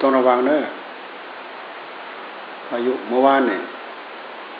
[0.00, 0.60] ต้องระวังเนอะ
[2.68, 3.60] พายุเมื่อวานเนี่ย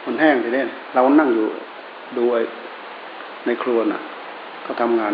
[0.04, 1.46] มันแห้งทีเด่นเรานั่งอยู่
[2.16, 2.24] ดู
[3.46, 4.00] ในครัวน่ะ
[4.62, 5.12] เขาทำงาน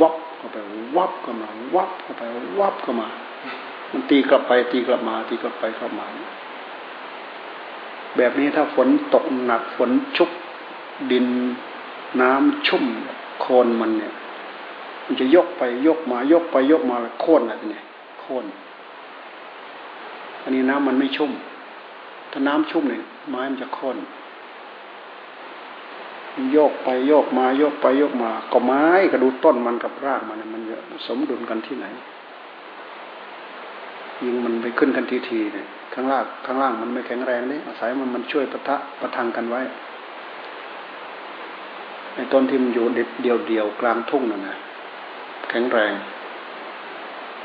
[0.00, 0.56] วับเข้าไป
[0.96, 2.22] วับเข้ามาวับเข้าไป
[2.60, 3.08] วับเข้ามา
[3.92, 6.06] มันตีกลับไป ตีกลับมา ตีกลับไปกลับมา
[8.16, 10.30] แบบนี้ถ้าฝนตกหนักฝนชุบ
[11.10, 11.26] ดิน
[12.20, 12.84] น้ำชุ่ม
[13.40, 14.12] โคนมันเนี่ย
[15.04, 17.84] มันจะยกไปยกมายกไปยกมาโค่นอะไรเนี่ย
[18.20, 18.44] โค่น
[20.48, 21.32] อันนี้น้ำมันไม่ชุ่ม
[22.32, 23.96] ถ้าน้ำชุ่มเนี่ยไม้มันจะค่น
[26.52, 30.62] โยกไปโยกมาโยกไปโยกมา ก็ไม้ก็ดูต้นมันกับรากมันมัน
[31.06, 31.86] สมดุลกันที่ไหน
[34.24, 39.60] ยิงมันไปขึ้นกันทีทีเนี่ยข้างล่างข้างล่างมันไม่แข็งแรงนี่อาศัยมันมันช่วยประทะประทังกันไว้
[42.14, 42.84] ในต้นที่มันอยู่
[43.22, 44.56] เดียวเดียวกลางทุ่งนั่นนะ
[45.50, 45.92] แข็งแรง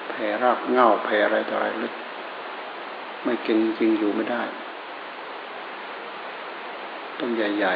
[0.10, 1.94] แผ่รากเง่าแผ่อะไรต่ออะไรลึก
[3.24, 4.42] ไม่เก่งจริงอยู่ไม่ได้
[7.20, 7.74] ต้นใหญ่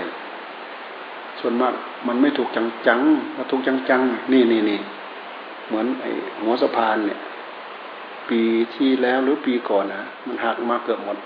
[0.69, 1.73] ๆ ส่วนมาก
[2.07, 2.49] มันไม่ถูก
[2.87, 4.79] จังๆมาถูกจังๆ นี่นี่นี่
[5.67, 6.09] เหมือนไอ้
[6.41, 7.19] หัวสะพานเนี่ย
[8.29, 8.41] ปี
[8.75, 11.17] ที่แล้วหรือปีก่อนนะมันหักมาเกือบหมด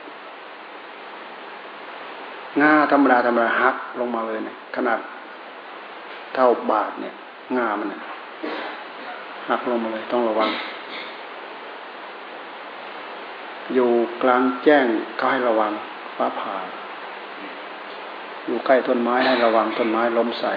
[2.61, 4.99] ง่าธรรมดาธรรมดาหักลงมาเลยเนี่ยขนาด
[6.33, 7.13] เท่าบาทเนี่ย
[7.57, 7.87] ง่ามัน
[9.49, 10.49] หักลงมาเลยต้องระวัง
[13.73, 13.91] อยู่
[14.23, 14.85] กลางแจ้ง
[15.19, 15.71] ก็ให้ระวัง
[16.15, 16.57] ฟ้าผ่า
[18.45, 20.53] อยู่ใกล้ต้นไม้ให้ระวังต้นไม้ล้มใส่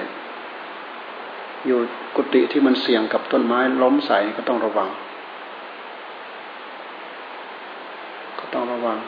[1.66, 1.78] อยู่
[2.16, 4.88] กุฏิที่มันเสี่ยงกับต้นไม้ล้มใส่ก็ต้องระวัง
[8.38, 8.98] ก็ต้องระวัง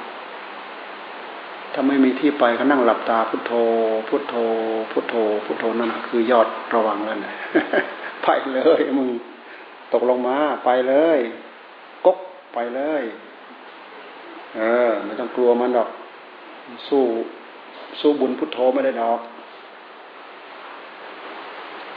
[1.72, 3.52] ถ้าไม่มีที่ไปก็นั่งหลับตาพุทโธ
[4.08, 4.34] พุทโธ
[4.92, 7.34] พุทโธ พุทโธนั่นคือยอดระวังแล้วนะ
[8.24, 9.08] ไปเลยมึง
[9.92, 11.18] ตกลงมาไปเลย
[12.06, 12.18] กก
[12.54, 13.02] ไปเลย
[14.56, 15.88] เออ ไม่ต้องกลัวมันหรอก
[16.88, 17.02] สู้
[18.00, 19.20] สู้บุญพุทโธไม่ได้ดอก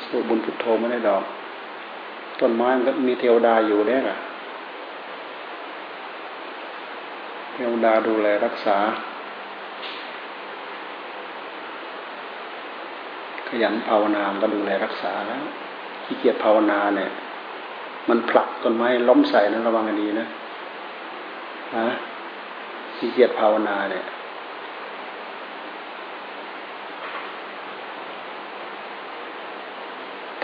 [0.08, 1.24] สู้บุญพุทโธไม่ได้ดอก
[2.40, 4.18] ต้นไม้มันก็มีเทวดาอยู่เนี่ยล่ะ
[7.54, 8.78] เทวดาดูแลรักษา
[13.48, 15.42] ขยันภาวนาก็ดูแลรักษาแล้ว
[16.04, 17.10] ขี้เกียจภาวนาเนี่ย
[18.10, 20.28] มันผลักต้นไม้ล้มใส่นะระวังให้ดีนะ
[21.78, 21.88] ฮะ
[23.00, 24.06] ขี้เกียจภาวนาเนี่ย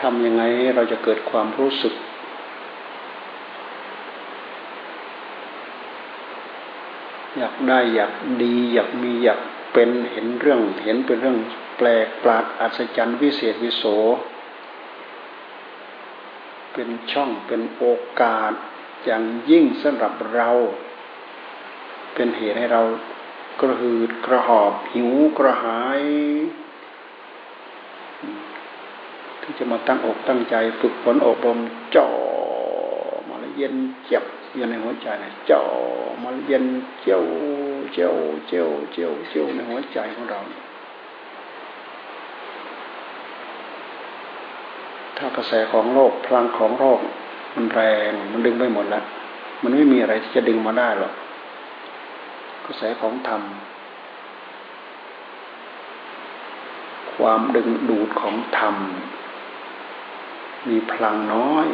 [0.01, 0.43] ทำยังไง
[0.75, 1.93] เราจะเกิดความรู้สึก
[7.37, 9.39] อยากได้อยากดีอยากมีอยาก
[9.73, 11.39] เป็นเห็นเรื่อง เห็นเป็นเรื่อง
[11.77, 13.83] แปลกปราดอัศจรรย์วิเศษวิโส
[16.73, 17.85] เป็นช่องเป็นโอ
[18.21, 18.53] กาส
[19.03, 20.49] อย่างยิ่งสำหรับเรา
[22.15, 22.81] เป็นเหตุให้เรา
[23.61, 26.01] กระหืดกระหอบ หิวกระหาย
[29.41, 31.59] ที่จะมาตั้งอกตั้งใจฝึกฝนอบรม
[31.95, 32.09] จ่อ
[33.27, 34.23] มาแล้วเย็นเจ็บ
[34.55, 35.63] อยู่ในหัวใจนะจ่อ
[36.23, 36.65] มาเย็น
[36.99, 37.23] เจียว
[37.93, 38.15] เจียว
[38.47, 40.39] เจียวเจียวเจียวในหัวใจของเรา
[45.17, 46.99] ถ้ากระแสของโลกพลังของโลก
[47.55, 49.03] มันแรงมันดึงไปหมดแล้ว
[49.63, 51.13] มันไม่มีอะไรที่จะดึงมาได้หรอก
[52.65, 53.41] กระแสของธรรม
[57.15, 58.75] ความดึงดูดของธรรม
[60.69, 61.67] มีพลังน้อย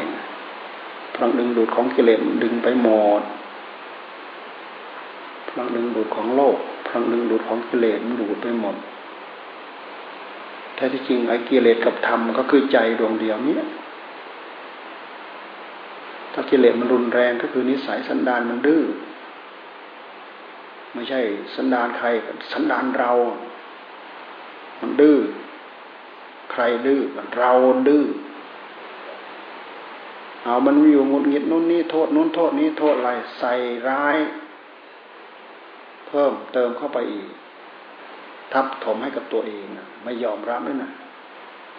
[1.13, 3.22] พลังดึงดูดของกิเลสดึงไปหมด
[5.50, 6.57] พลังดึงดูดของโลก
[6.88, 8.75] พลังดึงดูดของกิเลสมันดูดไปหมด
[10.75, 13.59] แท้ที่จริงไอ้กิเลสกับธรรมก็คือใจดวงเดียวนี้
[16.34, 18.84] ถ้ากิเลสมันรุนแรงก็คือนิสัยสันดานมันดื้อ
[20.94, 21.19] ไม่ใช่
[21.56, 22.07] สันดานใคร
[22.52, 23.12] สันดานเรา
[24.79, 25.18] มันดื้อ
[26.52, 27.02] ใครดื้อ
[27.38, 27.52] เรา
[27.88, 28.03] ดื้อ
[30.44, 33.53] เอามันอยู่งุดงิดนู่นนี่โทษนู่นโทษนี้โทษอะไรใส่
[33.88, 34.17] ร้าย
[36.08, 37.28] เพิ่มเติมเข้าไปอีก
[38.53, 39.66] ทับถมให้กับตัวเอง
[40.03, 40.91] ไม่ยอมรับด้วยนะ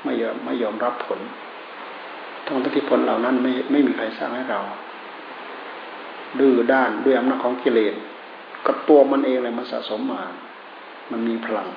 [0.04, 1.20] ไม่ยอมไม่ยอมรับผล
[2.46, 4.60] ทั้งที่ผลเหล่านั้นไม่ไม่มีใครสร้างให้เรา
[6.40, 7.94] ดื้อด้านด้วยอำนาจของกิเลส
[8.66, 10.22] ก็ตัวมันเองเลยมันสะสมมา
[11.10, 11.68] มันมีพลัง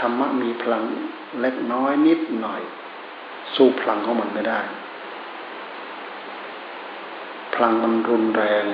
[0.00, 0.82] ธรรมะมีพลัง
[1.40, 2.60] เล็กน้อยนิดหน่อย
[3.54, 4.60] สู้พลังของมันไม่ได้
[7.54, 8.64] พลังมันรุนแรง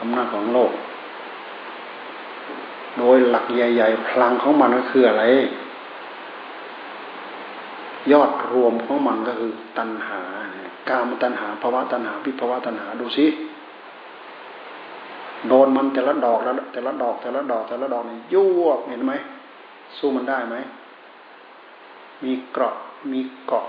[0.00, 0.72] อำนาจของโลก
[2.98, 5.24] โดยหลักใหญ่ ๆ พลังของมันก็คืออะไร
[8.12, 10.20] ยอดรวมของมันก็คือตัณหา
[10.90, 13.26] การมตัณหาภาวะตัณหาวิภาวะตัณหาดูสิ
[15.48, 19.12] โดนมันแต่ละดอกแล้วแต่ละดอกแต่ละดอกแต่ละดอกนี่ยั่วเห็นไหม
[19.96, 20.56] สู้มันได้ไหม
[22.24, 22.74] มีเกราะ
[23.12, 23.66] มีเกาะ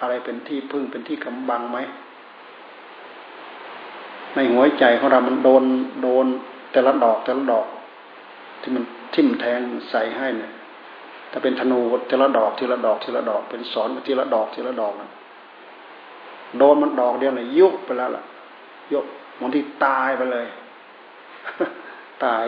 [0.00, 1.78] อะไรเป็นที่พึ่งเป็นที่กำบังไหม
[4.34, 5.64] ในหัวใจของเรา มันโดน
[6.02, 6.26] โดน
[6.72, 7.66] แต่ละดอกแต่ละดอก
[8.60, 8.84] ที่มัน
[9.14, 10.52] ทิ่มแทงใส่ให้เนี่ย
[11.32, 11.80] ถ้าเป็นธนู
[12.10, 15.10] ทีละดอกทีละดอกทีละดอก เป็นสอนทีละดอกทีละดอกนะ
[16.58, 18.24] โดนมันดอกเดียวเนี่ยยุบไปแล้วล่ะ
[18.92, 19.04] ยุบ
[19.40, 20.46] บางทีตายไปเลย
[22.24, 22.46] ตาย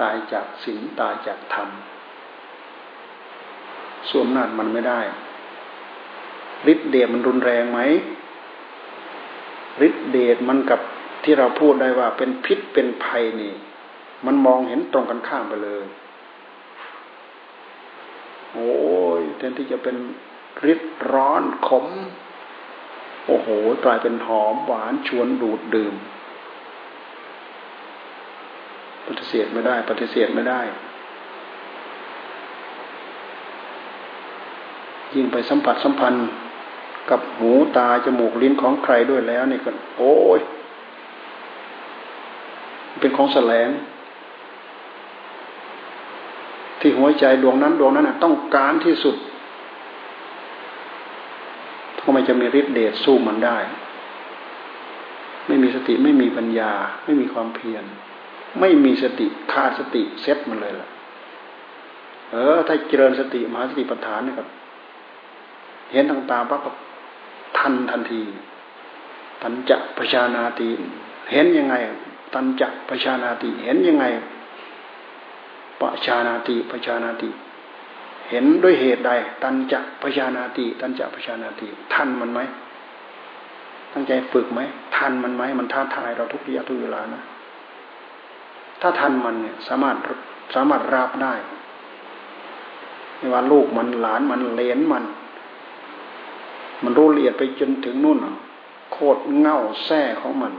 [0.00, 1.68] ตายจากศีลตายจากธรรม
[4.10, 5.00] ส่วนนาจมันไม่ได้
[6.72, 7.80] ฤทธิเดชมันรุนแรงไหม
[9.86, 10.80] ฤทธิเดชมันกับ
[11.24, 13.52] ที่เราพูดได้ว่าเป็นพิษเป็นภัยนี่
[14.26, 15.84] มันมองเห็นตรงกันข้ามไปเลย
[18.56, 18.74] โอ้
[19.18, 19.96] ยแทนที่จะเป็น
[20.64, 20.80] ริด
[21.12, 21.86] ร้อนขม
[23.26, 23.48] โอ้โห
[23.84, 25.94] กลายเป็นหอมหวานชวนดูดดื่ม
[29.06, 30.60] ปฏิเสธไม่ได้ ปฏิเสธไม่ได้
[35.14, 36.28] ยิ่งไปสัมผัสสัมพันธ์
[37.10, 40.40] กับหูตาจมูกลิ้นของใครด้วยแล้วนี่ก็โอ้ย
[43.00, 43.68] เป็นของแสลง
[46.86, 49.16] ที่หัวใจดวงนั้นดวงนั้นต้องการที่สุด
[51.98, 53.58] ทำไมจะมีฤทธิ์เดชสู้มันได้
[55.46, 56.72] ไม่มีสติไม่มีปัญญา
[57.04, 57.84] ไม่มีความเพียร
[58.60, 60.88] ไม่มีสติขาดสติเซ็ตมันเลยล่ะ
[62.30, 64.48] เออ ถ้าเจริญสติมหาสติปัฏฐานนี่ครับ
[65.92, 66.76] เห็นต่างๆปั๊บ
[67.58, 68.22] ทันทันที
[69.42, 70.68] ตันจะประชานาตี
[71.32, 71.74] เห็นยังไง
[72.34, 74.04] ตันจะประชานาตีเห็นยังไง
[75.80, 77.30] ปชานาติปชานาติ
[78.30, 79.10] เห็นด้วยเหตุใด
[79.42, 82.40] ตันจะปชานาติ ตันจะปชานาติทันมันไหม
[83.92, 84.60] ตั้งใจฝึกไหม
[84.96, 87.22] ทันมันไหมมันท้าทายเราทุกระยะทุกเวลานะ
[88.80, 89.96] ถ้าทันมันเนี่ยสามารถ
[90.54, 91.34] สามารถรับได้
[93.16, 95.04] ไม่ว่าลูกมันหลานมันเลนมัน
[96.82, 98.18] มันรู้ละเอียดไปจนถึงนู่น
[98.92, 100.52] โคตรเง่าแท้ของมัน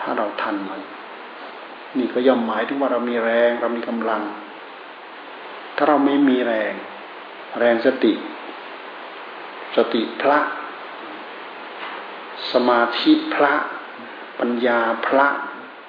[0.00, 0.80] ถ้าเราทันมัน
[1.98, 4.22] นี่ก็ย่อมหมายถึงว่าเรามีแรงเรามีกำลัง
[5.76, 6.72] ถ้าเราไม่มีแรง
[7.58, 8.12] แรงสติ
[9.76, 10.38] สติพระ
[12.52, 13.52] สมาธิพระ
[14.40, 15.26] ปัญญาพระ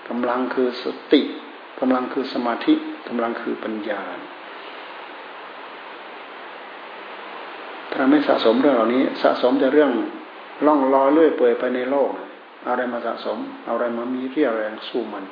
[0.08, 1.22] กำลังคือสติ
[1.80, 2.74] กำลังคือสมาธิ
[3.08, 4.02] กำลังคือปัญญา
[7.92, 9.92] ถ้าไม่สะสมเรื่องเหล่านี้ สะสมแต่เรื่อง
[10.66, 12.10] ล่องลอยเลื่อยเปื่อยไปในโลก
[12.68, 15.26] อะไรมาสะสม เอาอะไรมามีเรี่ยวแรงสู้มัน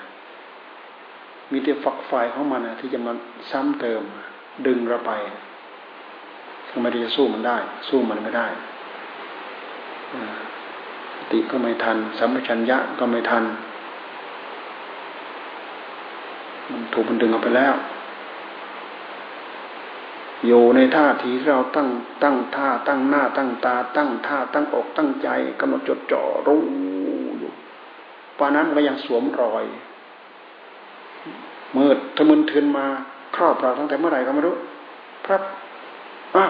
[1.52, 3.14] มีแต่ฝักไฟของมันนะที่จะมา
[3.52, 4.02] ซ้ำเติม
[4.68, 5.12] ดึงเราไป
[6.70, 7.58] ทำไมจะสู้มันได้
[7.90, 8.48] สู้มันไม่ได้
[11.32, 13.44] ติก็ไม่ทัน สัมปชัญญะก็ไม่ทัน
[16.70, 17.74] มันถูกมันดึงออกไปแล้ว
[20.48, 21.90] อยู่ในท่าทีที่เราตั้ง
[22.24, 25.30] ตั้งท่า ตั้งหน้า ตั้งตา ตั้งท่า ตั้งอกตั้งใจ
[25.60, 26.62] กำหนดจดจ่อรู้
[27.40, 27.52] อยู่
[28.38, 29.64] ปานั้นก็ยังสวมรอย
[31.78, 32.86] มืดทะมึนทึนมา
[33.36, 34.56] ครอบเราตั้งแต่เมื่อไหร่ก็ไม่รู้
[35.26, 35.42] ครับ
[36.36, 36.46] อะ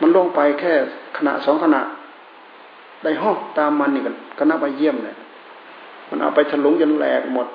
[0.00, 0.72] มันลงไปแค่
[1.16, 1.82] ขณะสองขณะ
[3.04, 5.16] ได้ห้องตามมันนี่กันก็นับไปเยี่ยมเนี่ย
[6.08, 7.46] มันเอาไปถลุงจนแหลกหมด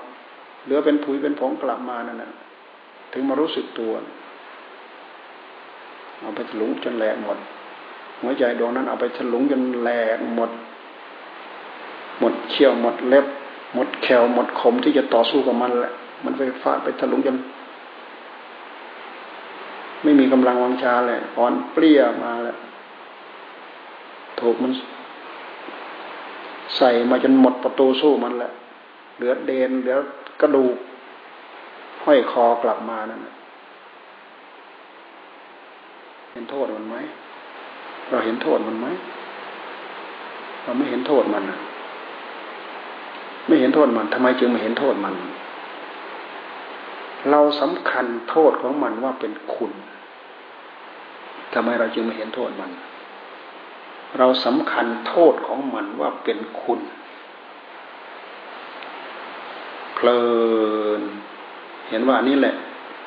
[0.64, 2.32] เหลือเป็นผุยเป็นผงกลับมานั่นแหละ
[3.14, 3.94] ถึงมารู้สึกตัว
[6.20, 7.38] เอาไปถลุงจนแหลกหมด
[8.22, 10.52] หัวใจดวงนั้นเอาไปถลุงจนแหลกหมด
[12.20, 13.26] หมดเขี้ยวหมดเล็บ
[13.76, 15.94] หมดแขวหมดขมที่จะต่อสู้กับมันแหละ
[16.26, 17.38] มันไปฟาดไปถลุงจน
[20.04, 22.58] ไม่มีกำลังวังชาเลยอ่อนเปรี้ยมาแล้ว
[24.40, 24.72] ถูกมัน
[26.78, 28.52] ใส่มาจนหมดประตูสู้มันแหละ
[29.16, 29.98] เหลือเดนเหลือ
[30.42, 30.78] กระดูก
[32.04, 33.22] ห้อยคอกลับมานั่น
[36.32, 36.96] เห็นโทษมันไหม
[38.10, 38.88] เราเห็นโทษมันไหม
[40.64, 41.60] เราไม่เห็นโทษมันนะ
[43.48, 45.16] ไม่เห็นโทษมันทำไมจึงไม่เห็นโทษมัน
[47.32, 49.72] เราสำคัญโทษของมันว่าเป็นคุณ
[51.54, 52.72] ทำไมเราจึงไม่เห็นโทษมัน
[54.18, 56.80] เราสำคัญโทษของมันว่าเป็นคุณ
[59.96, 60.22] เพลิ
[61.00, 61.02] น
[61.90, 62.56] เห็นว่านี่แหละ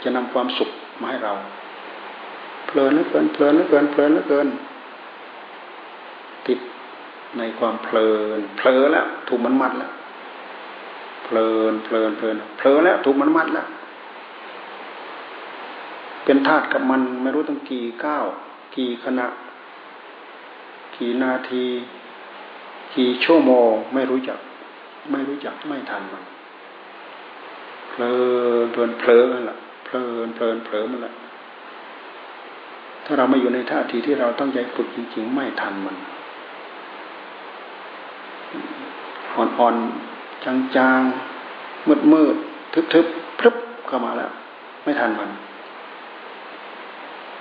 [0.03, 1.35] จะนำความสุขมาให้เรา
[2.67, 4.49] เพลินเหลือเกิน เพลินเหลือเกิน เพลินเหลือเกิน
[6.47, 6.59] ติด
[7.39, 9.93] ในความเพลิน เพลอแล้ว ถูกมันมัดแล้ว
[11.29, 13.67] เพลินเพลินเพลินเพลินแล้ว ถูกมันมัดแล้ว
[16.25, 18.25] เป็นธาตุกับมันไม่รู้ตั้งกี่ก้าว
[18.77, 19.27] กี่ขณะ
[20.97, 21.65] กี่นาที
[22.97, 24.39] กี่ชั่วโมงไม่รู้จัก
[25.11, 26.25] ไม่รู้จักไม่ทันมัน
[27.91, 28.15] เพลิ
[28.65, 31.15] นเพลินเพลินนั่นแหละเพลินเพลินเพลินมันแหละ
[33.05, 35.97] ถ้าเราไม่อยู่ในท่าทีที่เราตั้งใจฝึกจริง ๆ ไม่ทันมัน
[39.37, 40.08] อ่อนๆ
[40.77, 44.31] จางๆ มืดๆทึบๆพรึบเข้ามาแล้ว
[44.83, 45.31] ไม่ทันมัน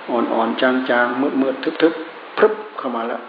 [0.08, 3.22] อ่อนๆจางๆ มืดๆทึบๆพรึบเข้ามาแล้ว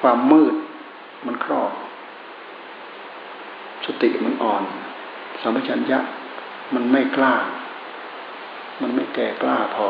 [0.00, 0.54] ความมืด
[1.26, 1.72] มันครอบ
[3.86, 4.62] สติมันอ่อน
[5.42, 5.98] สัมปชัญญะ
[6.74, 7.34] มันไม่กล้า
[8.80, 9.88] มันไม่แก่กล้าพอ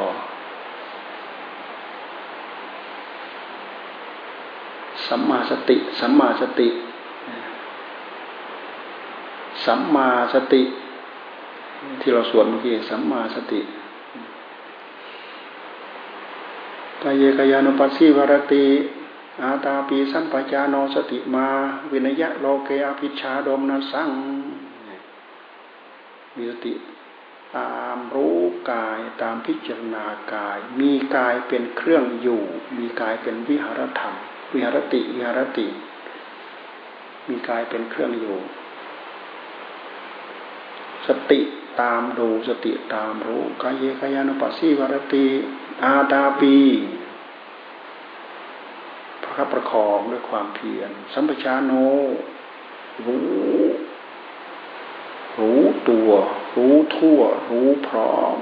[5.06, 6.68] สัมมาสติ สัมมาสติ
[9.66, 10.62] สัมมาสติ
[12.00, 13.60] ที่เราสวดเมื่อกี้สัมมาสติ
[17.02, 18.66] กายกายานุปัสสีวรติ
[19.42, 21.46] อาตาปีสัมปจาโนสติมา
[21.90, 24.10] วินยะโลเกอภิชาดมนัสัง
[26.36, 26.74] มีสติ
[27.56, 28.38] ตามรู้
[28.72, 30.04] กายตามพิจารณา
[30.34, 32.42] กาย มีกายเป็นเครื่องอยู่
[32.78, 34.14] มีกายเป็นวิหารธรรม
[34.52, 35.66] วิหารติวิหารติ
[37.28, 38.38] มีกายเป็นเครื่องอยู่
[41.06, 41.40] สติ
[41.80, 45.26] ตามดูสติตามรู้กายเยกายานุปัสสีวรติ
[45.84, 46.56] อาตาปี
[49.24, 51.72] พระประคองด้วยความเพียรสัมปชาโน
[53.04, 53.20] รู้
[55.38, 56.10] รู้ตัว
[56.56, 58.36] รู้ทั่ว รู้พร้อม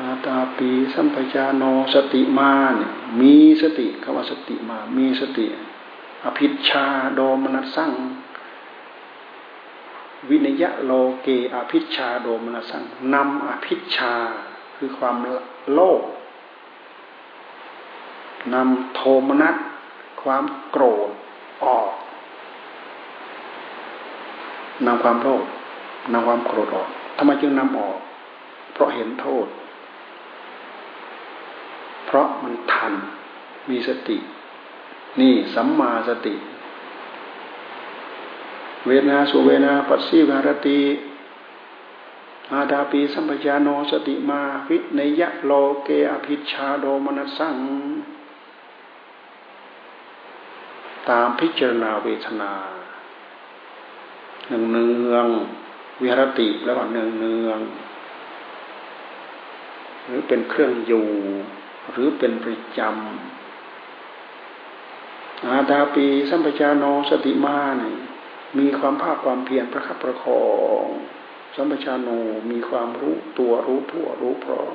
[0.00, 1.64] อาตาปีสัมปชาโน
[1.94, 2.90] สติมาเนี่ย
[3.20, 5.46] มีสติคำว่าสติมา มีสติ
[6.24, 7.92] อภิชาโดมนัสสั่ง
[10.28, 10.92] วินยะโล
[11.22, 12.82] เกอภิชาโดมนัสสั่ง
[13.14, 14.14] นำอภิชา
[14.76, 15.16] คือความ
[15.72, 16.02] โลภ
[18.54, 19.56] นำโทมนัส
[20.22, 21.10] ความโกรธ
[21.64, 21.90] ออก
[24.86, 25.42] นำความโลภ
[26.12, 27.98] นำความโกรธออกทำไมจึงนำออก
[28.72, 29.46] เพราะเห็นโทษ
[32.12, 32.94] เพราะมันทัน
[33.70, 34.18] มีสติ
[35.20, 36.34] นี่สัมมาสติ
[38.86, 40.80] เวนาสุเวนาปัสสีวารติ
[42.52, 45.52] อาดาปีสัมปญาโนสติมาวิเนยะโล
[45.84, 47.56] เกอภิชาโดมนัสสัง
[51.08, 52.52] ตามพิจารณาเวทนา
[54.48, 55.26] เนืองเนือง
[56.00, 57.58] วิหรติแล้วก็เนืองเนือง
[60.04, 61.08] หรือเป็นเครื่องอยู่
[61.90, 62.90] หรือเป็นประจำ
[65.46, 67.98] อาตาปีสัมปชาโนสติมาเนี่ย
[68.58, 70.44] มีความภาคความเพียรประคับประคอ
[70.84, 70.86] ง
[71.54, 72.08] สัมปชาโน
[72.50, 74.74] มีความรู้ตัวรู้ทั่วรู้พร้อม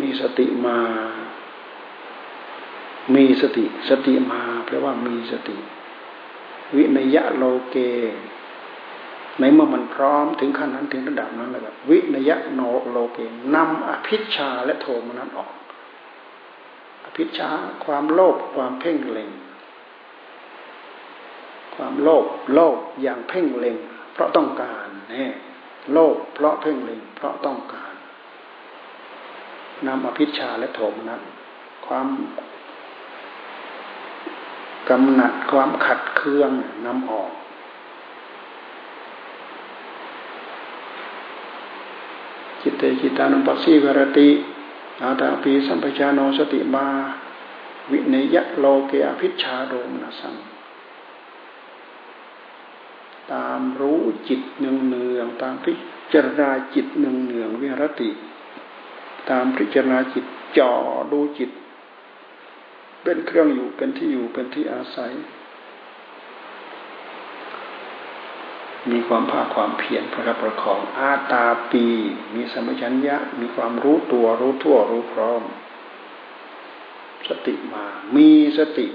[0.00, 0.78] มีสติมา
[3.14, 5.56] มีสติ สติมาแปลว่ามีสติ
[6.76, 7.76] วินยะโลเก
[9.40, 12.60] ในเมื่อมันพร้อมถึงขั้นนั้นถึงระดับนั้นแล้วแบบวินยะโน
[12.90, 13.18] โลเก
[13.54, 15.52] นำอภิชาและโทมนั้นออก
[17.04, 17.48] อภิชา
[17.84, 19.30] ความโลภความเพ่งเล็ง
[21.74, 23.76] ความโลภโลภอย่างเพ่งเล็ง
[24.12, 25.32] เพราะต้องการเนี่ย
[25.92, 27.94] โลภเพราะเพ่งเล็ง เพราะต้องการ
[29.86, 31.22] นำอภิชาและโทมนั้น
[31.86, 32.08] ความ
[34.88, 36.50] กำหนัดความขัดเคือง
[36.86, 37.30] นำออก
[42.64, 44.28] จิตเตจิตานุปัสสีวรติ
[45.02, 46.86] อาตาปีสัมปชานโนสติมา
[47.90, 50.34] วิเนยะโลเกอภิชาโรมนัสัง
[53.32, 55.72] ตามรู้จิตเนืองเนืองตามพิ
[56.12, 58.10] จารณาจิตเนืองเนืองวิรติ
[59.30, 60.24] ตามพิจารณาจิต
[60.58, 60.72] จ่อ
[61.12, 61.50] ดูจิต
[63.02, 65.12] เป็นเครื่องอยู่เป็นที่อยู่เป็นที่อาศัย
[68.92, 71.86] มีความภาคความเพียรประคับประคองอาตาปี
[72.34, 75.42] มีสมัชัญญะ มีความรู้ตัวรู้ทั่วรู้พร้อม
[77.28, 77.84] สติมา
[78.16, 78.86] มีสติ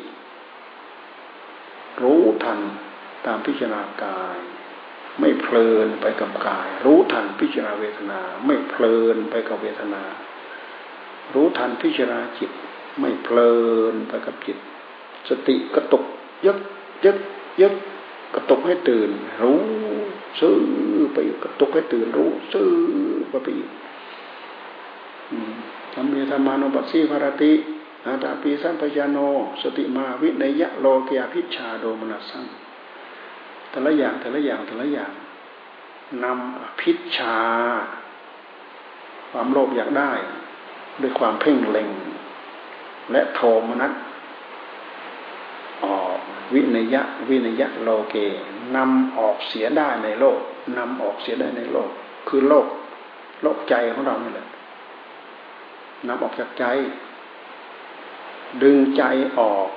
[2.02, 2.60] รู้ทัน
[3.26, 4.40] ตามพิจารณากาย
[5.20, 10.04] ไม่เพลินไปกับกาย รู้ทันพิจารณาเวทนา ไม่เพลินไปกับเวทนา
[11.34, 12.52] รู้ทันพิจารณาจิต
[13.00, 13.54] ไม่เพลิ
[13.92, 14.58] นไปกับจิต
[15.30, 16.04] สติกระตุก
[16.46, 16.58] ยึก
[17.06, 17.18] ยึก
[17.62, 17.74] ยึก
[18.36, 19.10] กระตุกให้ตื่น
[19.42, 19.60] รู้
[20.40, 20.58] ซื้อ
[21.14, 22.70] ไปกระตุกให้ตื่นรู้ ซื้อ
[23.44, 23.70] ไปอีก
[25.94, 27.52] ธรรมีธรรมานุปัสสีภารติ
[28.06, 29.18] อาตาปีสัมปยานโน
[29.62, 32.46] สติมาวิเนยะโลกยาพิชาโดมนัสสัง
[33.70, 35.12] แต่ละอย่างแต่ละอย่างแต่ละอย่าง
[36.24, 37.38] นำพิชชา
[39.32, 40.12] ความโลภอยากได้
[41.02, 41.90] ด้วยความเพ่งเล็ง
[43.12, 43.92] และโทมนัส
[46.54, 48.16] วินยะวินยะโลเก
[48.76, 50.40] นำออกเสียได้ในโลก
[50.78, 51.90] นำออกเสียได้ในโลก
[52.28, 52.68] คือโลก
[53.42, 54.48] โลกใจของเรานี่แหละ
[56.08, 56.66] นำออกจากใจ
[58.64, 59.04] ดึงใจ
[59.40, 59.68] ออก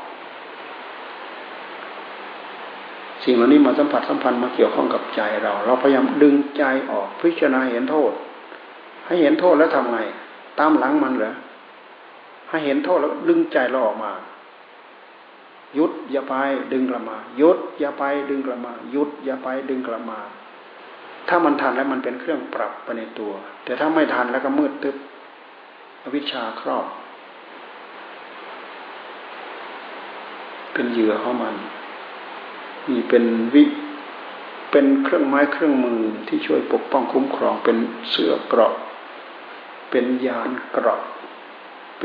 [3.24, 8.12] สิ่งเหล่านี้มาสัมผัสสัมพันธ์มาเกี่ยวข้องกับใจเรา เราพยายามดึงใจออกพิจารณาเห็นโทษ
[9.06, 9.98] ให้เห็นโทษแล้วทำไง
[10.58, 11.34] ตามหลังมันเหรอ
[12.48, 14.12] ให้เห็นโทษแล้วดึงใจเราออกมา
[15.78, 16.34] ยุดอย่าไป
[16.72, 20.20] ดึงกลับมา ยุดอย่าไปดึงกลับมา ยุดอย่าไปดึงกลับมา
[21.28, 23.32] ถ้ามันทันแล้วมันเป็นเครื่องปรับไปในตัว
[23.64, 24.96] แต่ถ้าไม่ทันแล้วก็มืดตึ๊บ
[26.02, 26.86] อวิชชาครอบ
[30.72, 31.54] เป็นเหยื่อของมัน
[32.88, 33.24] มีเป็น
[33.54, 33.64] วิ
[34.70, 37.76] เป็นเครื่องไม้เครื่องมือที่ช่วยปกป้องคุ้มครองเป็น
[38.10, 38.74] เสื้อเกราะ
[39.90, 41.00] เป็นยานเกราะ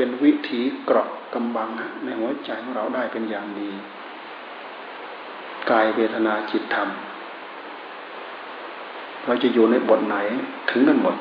[0.00, 1.70] เป็นวิถีเกราะกำบัง
[2.04, 3.70] ในหัวใจของเราได้เป็นอย่างดี
[5.70, 6.88] กายเวทนาจิตธรรม
[9.26, 10.16] เราจะอยู่ในบทไหน
[10.70, 11.16] ถึงกันหมด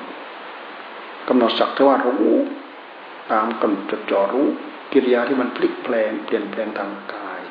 [1.28, 2.34] กำหนดสักทว่ารู้
[3.32, 4.48] ตามกำหนดจดจ่อรู้
[4.92, 7.42] กิริยาที่มันพลิกแปลงเปลี่ยนแปลงทางกาย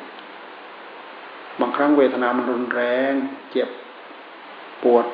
[1.59, 2.81] บางครั้งเวทนามันรุนแร
[3.11, 3.13] ง
[3.51, 3.69] เจ็บ
[4.83, 5.05] ปวด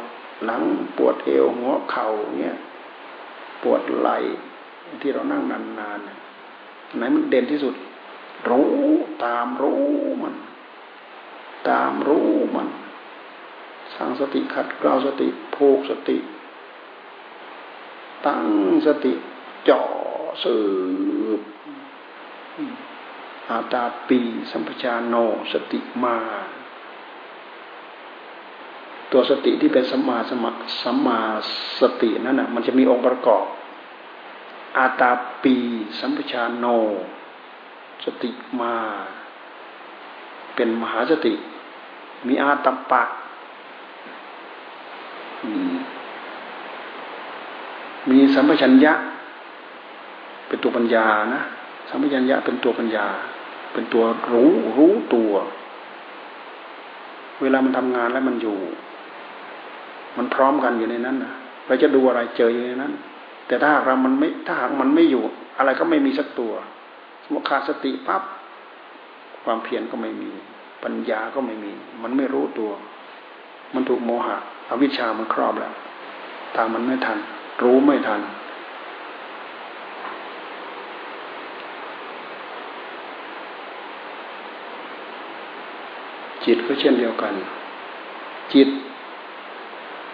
[0.43, 0.61] หลัง
[0.97, 2.07] ปวดเอวหัวเข่า
[2.39, 2.55] เนี่ย
[3.63, 4.17] ปวดไหล่
[5.01, 5.99] ที่เรานั่งนานๆน
[6.97, 7.75] ไหนมันเด่นที่สุด
[8.49, 8.71] รู้
[9.25, 9.83] ตามรู้
[10.21, 10.35] มัน
[11.69, 12.67] ตามรู้มัน
[13.93, 16.17] สร้างสติขัดเกลาสติผูกสติ
[18.25, 18.45] ตั้ง
[18.87, 19.13] สติ
[19.69, 19.81] จ่อ
[20.43, 20.55] สื
[21.39, 21.41] บ
[23.49, 24.19] อาตาปี
[24.51, 25.15] สัมปชาโน
[25.53, 26.17] สติมา
[29.11, 30.45] ตัวสติที่เป็นสัมมาสม
[30.83, 31.19] สัมมา
[31.81, 33.45] สตินั่นนะมันจะมีองค์ประกอบ
[34.77, 35.11] อาตา
[35.43, 35.55] ปี
[35.99, 36.65] สัมปชานโน
[38.05, 38.29] สติ
[38.61, 38.73] มา
[40.55, 41.33] เป็นมหาสติ
[42.27, 43.03] มีอาตปะ
[48.09, 48.93] มีสัมปชัญญะ
[50.47, 51.41] เป็นตัวปัญญานะ
[51.89, 53.07] สัมปชัญญะเป็นตัวปัญญา
[53.73, 55.31] เป็นตัวรู้รู้ตัว
[57.41, 58.59] เวลามันทำงานแล้วมันอยู่
[60.17, 61.33] มันพร้อมกันอยู่ในนั้นนะ
[61.65, 62.91] เราจะดูอะไรเจออยู่ในนั้น
[63.47, 65.23] แต่ถ้าเรามันไม่ถ้าหากมันไม่อยู่
[65.57, 66.53] อะไรก็ไม่มีสักตัว
[67.23, 68.21] สมมติขาดสติปั๊บ
[69.43, 70.31] ความเพียรก็ไม่มี
[70.83, 72.71] ปัญญาก็ไม่มี มันไม่รู้ตัว
[73.73, 74.37] มันถูกโมหะ
[74.69, 75.73] อวิชชามันครอบแล้ว
[76.55, 77.17] ตามมันไม่ทัน
[77.61, 78.21] รู้ไม่ทัน
[86.45, 87.33] จิตก็เช่นเดียวกัน
[88.53, 88.69] จิต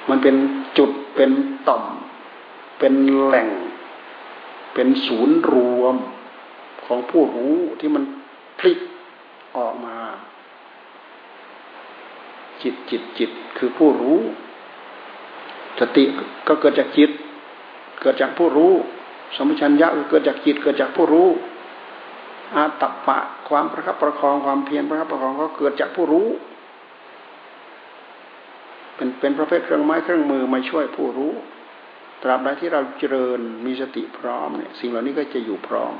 [0.09, 0.35] มันเป็น
[0.77, 1.31] จุดเป็น
[1.67, 1.83] ต่อม
[2.79, 3.49] เป็นแหล่ง
[4.73, 5.95] เป็นศูนย์รวม
[6.85, 8.03] ของผู้รู้ที่มัน
[8.59, 8.79] พลิก
[9.57, 9.97] ออกมา
[12.61, 14.19] จิตจิตจิตคือผู้รู้
[15.79, 16.03] สติ
[16.47, 17.11] ก็เกิดจากจิต
[18.01, 18.73] เกิดจากผู้รู้
[19.35, 21.27] สมชัญญะก็เกิดจากจิต เกิดจากผู้รู้
[22.55, 26.27] อาตปะความประคับประคองความเพียรประคับประคองก็เกิดจากผู้รู้
[28.95, 31.31] เป็นเป็นประเภทเครื่องไม้เครื่องมือมาช่วยผู้รู้
[32.23, 35.93] ตราบใดที่เราเจริญมีสติพร้อมเนี่ยสิ่งเหล่านี้ก็จะอยู่พร้อม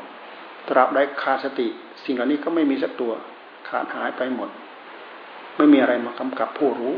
[0.70, 1.68] ตราบใดขาดสติ
[2.06, 3.12] สิ่งเหล่านี้ก็ไม่มีสักตัว
[3.70, 4.50] ขาดหายไปหมด
[5.58, 6.96] ไม่มีอะไรมากำกับผู้รู้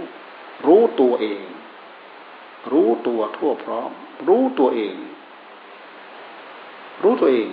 [0.67, 1.43] รู้ตัวเอง
[2.71, 3.91] รู้ตัวทั่วพร้อม
[4.27, 4.95] รู้ตัวเอง
[7.03, 7.47] รู้ตัวเอง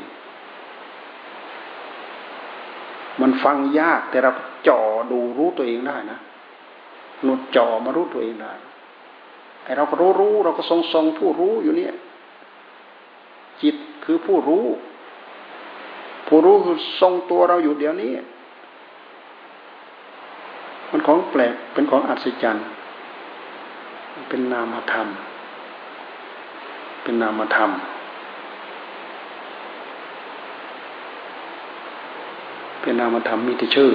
[3.20, 4.32] มันฟังยากแต่เรา
[4.68, 4.80] จ่อ
[5.12, 6.18] ดูรู้ตัวเองได้นะ
[7.22, 8.52] หนุดจ่อมารู้ตัวเองได้
[9.68, 11.94] ไอเราก็รู้รู้เราก็ทรงทรงผู้รู้อยู่เนี่ย
[13.62, 14.64] จิตคือผู้รู้
[16.26, 18.12] ผู้รู้คือทรงตัวเราอยู่เดี๋ยวนี้
[20.90, 22.66] มันของแปลกเป็นของอัศจรรย์
[24.28, 25.08] เป็นนามธรรม
[27.02, 27.70] เป็นนามธรรม
[32.80, 33.92] เป็นนามธรรมมีแต่ชื่อ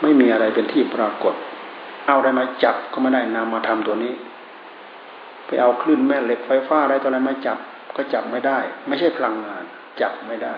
[0.00, 1.34] ไม่มีอะไรเป็นที่ปรากฏ
[2.06, 4.12] เอาอะไรมาจับก็ไม่ได้นำมาทำตัวนี้
[5.46, 7.58] ไปเอาคลื่นแม่เหล็กไฟฟ้าอะไรตัวอะไรมาจับ
[7.96, 9.62] ก็จับไม่ได้ ไม่ใช่พลังงาน
[10.00, 10.54] จับไม่ได้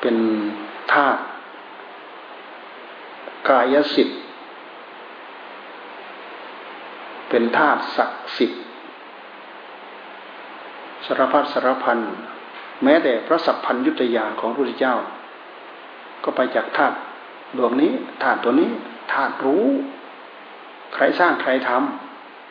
[0.00, 0.16] เป็น
[0.92, 1.22] ธาตุ
[3.48, 4.20] กายสิทธิ์
[7.28, 8.62] เป็นธาตุศักดิ์สิทธิ์
[11.06, 11.98] สารพัดสารพัน
[12.84, 14.94] แม้แต่พระสัพพัญยุตยานของพระพุทธเจ้า
[16.24, 16.96] ก็ไปจากธาตุ
[17.56, 18.70] ดวงนี้ธาตุตัวนี้
[19.12, 19.66] ธาตุรู้
[20.94, 21.70] ใครสร้างใครท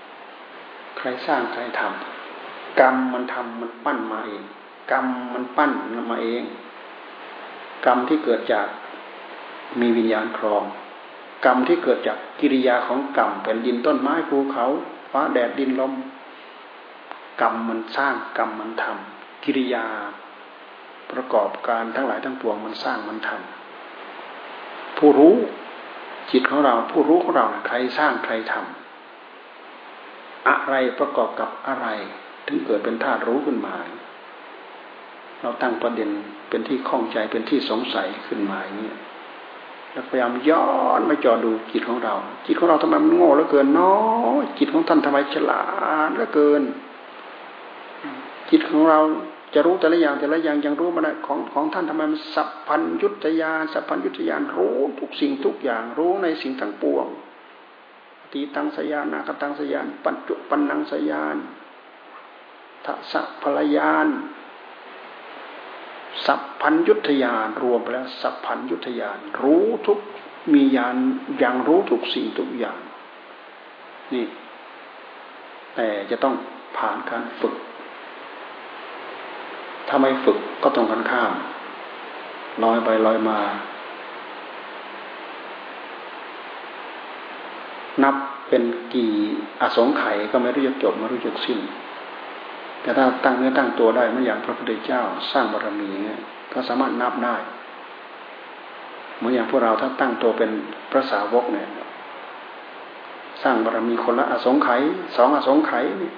[0.10, 4.44] ำใครสร้างใครทำกรรมมันทำมันปั้นมาเอง
[4.92, 5.72] กรรมมันปั้น
[6.12, 6.44] มาเอง
[7.86, 8.68] กรรมที่เกิดจาก
[9.80, 10.64] มีวิญญาณครอง
[11.46, 14.66] กรรมที่เกิดจากกิริยาของกรรมแผ่นดินต้นไม้ภูเขา
[15.12, 15.94] ฟ้าแดดดินลม
[17.42, 19.86] กรรมมันสร้างกรรมมันทำกิริยา
[21.12, 23.61] ประกอบการทั้งหลายทั้งปวงมันสร้างมันทำ
[25.02, 25.36] ผู้รู้
[26.32, 31.88] จิตของเราผู้รู้ของเราใครสร้างใครทำอะไรประกอบกับอะไร
[32.48, 33.76] ถึงเกิดเป็นธาตุรู้ขึ้นมา
[35.42, 36.10] เราตั้งประเด็น
[36.50, 38.94] เป็นที่ข้องใจเป็นที่สงสัยขึ้นมาอย่างนี้
[39.92, 40.66] แล้วพยายามย้อ
[40.98, 45.64] นมาจอดูจิตของเรา จิตของเราทำไมมันโง่เหลือเกินเนาะจิตของท่านทำไมฉลา
[46.08, 46.62] ดเหลือเกิน
[48.50, 49.00] จิตของเรา
[49.54, 57.08] จะรู้แต่ละอย่างแต่ละอย่างยังรู้มาได้ของของท่านทำไมมันสัพพัญยุตยานสัพพัญยุตยานรู้ทุกสิ่งทุกอย่างรู้ในสิ่งทั้งปวง
[58.32, 61.38] ตีตังสยานนาคตังสยาน ปัจจุปันนังสยาน
[62.86, 64.08] ทัศพลยาน
[66.26, 70.00] สัพพัญยุทยานรวมไปแล้ว สัพพัญยุทยาน รู้ทุก
[70.54, 70.96] มียาน
[71.40, 72.80] อย่างรู้ทุกสิ่งทุกอย่าง
[74.14, 74.26] นี่
[75.76, 76.36] แต่จะต้อง
[76.78, 77.56] ผ่านการฝึก
[79.94, 81.32] ถ้าไม่ฝึกก็ตรงกันข้าม
[82.64, 83.40] ลอยไปลอยมา
[88.04, 88.16] นับ
[88.50, 89.12] เป็นกี่
[89.62, 91.60] อสงไขยก็ไม่รู้จักจบไม่รู้จักสิ้น
[92.82, 95.02] แต่ถ้าตั้งเนื้อตั้งตัวได้ไม่อย่างพระพุทธเจ้า
[95.32, 96.20] สร้างบารมีเนี่ย
[96.54, 97.36] ก็สามารถนับได้
[99.18, 100.52] เหมือนอย่างพวกเราถ้าตั้งตัวเป็น
[100.92, 101.70] พระสาวกเนี่ย
[103.44, 104.82] สร้างบารมีคนละอสงไขย
[105.18, 106.12] สองอสงไขยนี่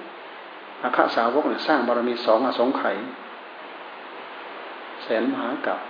[0.82, 2.96] อาคาสาวกเนี่ยสร้างบารมีสองอสงไขย
[5.04, 5.80] แสนมหากับ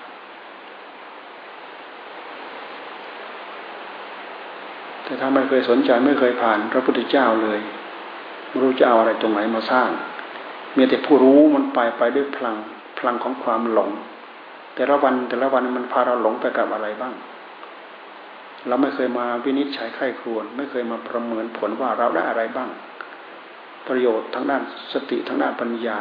[5.05, 7.61] แต่ถ้าไม่เคยสนใจไม่เคยผ่านพระพุทธเจ้าเลย
[8.49, 9.89] ไม่รู้จะเอาอะไรตรงไหนมาสร้าง
[10.77, 12.57] มีแต่ผู้รู้มันไปไปด้วยพลัง
[12.99, 13.91] พลังของความหลง
[14.75, 17.15] แต่ละวันแต่ละวันมันพาเราหลงไปกับอะไรบ้าง
[18.69, 22.71] เราไม่เคยมาวินิจฉัยไข้ครวน ไม่เคยมาประเมินผลว่าเราได้อะไรบ้าง
[23.89, 26.01] ประโยชน์ทั้งด้านสติทั้งด้านปัญญา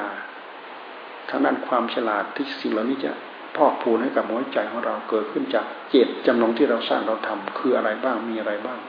[1.30, 3.12] ทางด้านความฉลาดที่สิ่งเหล่านี้จะ
[3.56, 8.80] พอกพูนให้กับหัวใจของเราเกิดขึ้นจากเจตจำนงที่เราสร้างเราทำคืออะไรบ้างมีอะไรบ้าง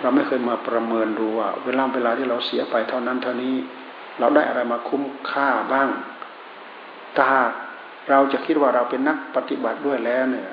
[0.00, 3.54] เราไม่เคยมาประเมินดูว่าเวลาเวลาที่เราเสียไปเท่านั้นเท่านี้
[4.18, 5.88] เราได้อะไรมาคุ้มค่าบ้าง
[7.16, 7.30] ถ้า
[8.10, 10.50] เราจะคิดว่าเราเป็นนักปฏิบัติด้วยแล้วเนี่ย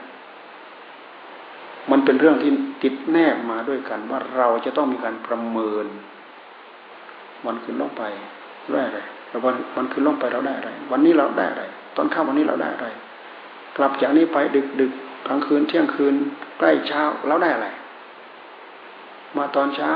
[1.92, 2.52] มันเป็นเรื่องที่
[2.84, 5.86] ติดแนบมาด้วยกันว่าเราจะต้องมีการประเมิน
[7.46, 8.04] มันขึ้นลงไป
[8.72, 11.63] ด้วยอะไร แล้ววันวันคืนล่วงไปเราได้อะไร วันนี้เราได้อะไร
[11.96, 12.88] ตอนค่ำวันนี้เราได้อะไร
[13.78, 14.92] กลับจากนี้ไปดึกดึก
[15.28, 16.15] กลางคืนเที่ยงคืน
[16.58, 17.68] ใกล้เช้าเราได้อะไร
[19.38, 19.92] มาตอนเช้า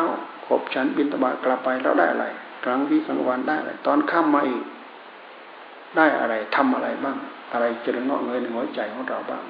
[0.46, 2.26] ขบฉันบินตบาทกลับไปเราได้อะไร
[2.66, 4.64] กลางวี่กลางวันได้อะไร ตอนค่ำมาอีก
[5.98, 7.18] ได้อะไรทำอะไรบ้าง
[7.54, 9.44] อะไรจะเงาะเงยในหัวใจของเราบ้าง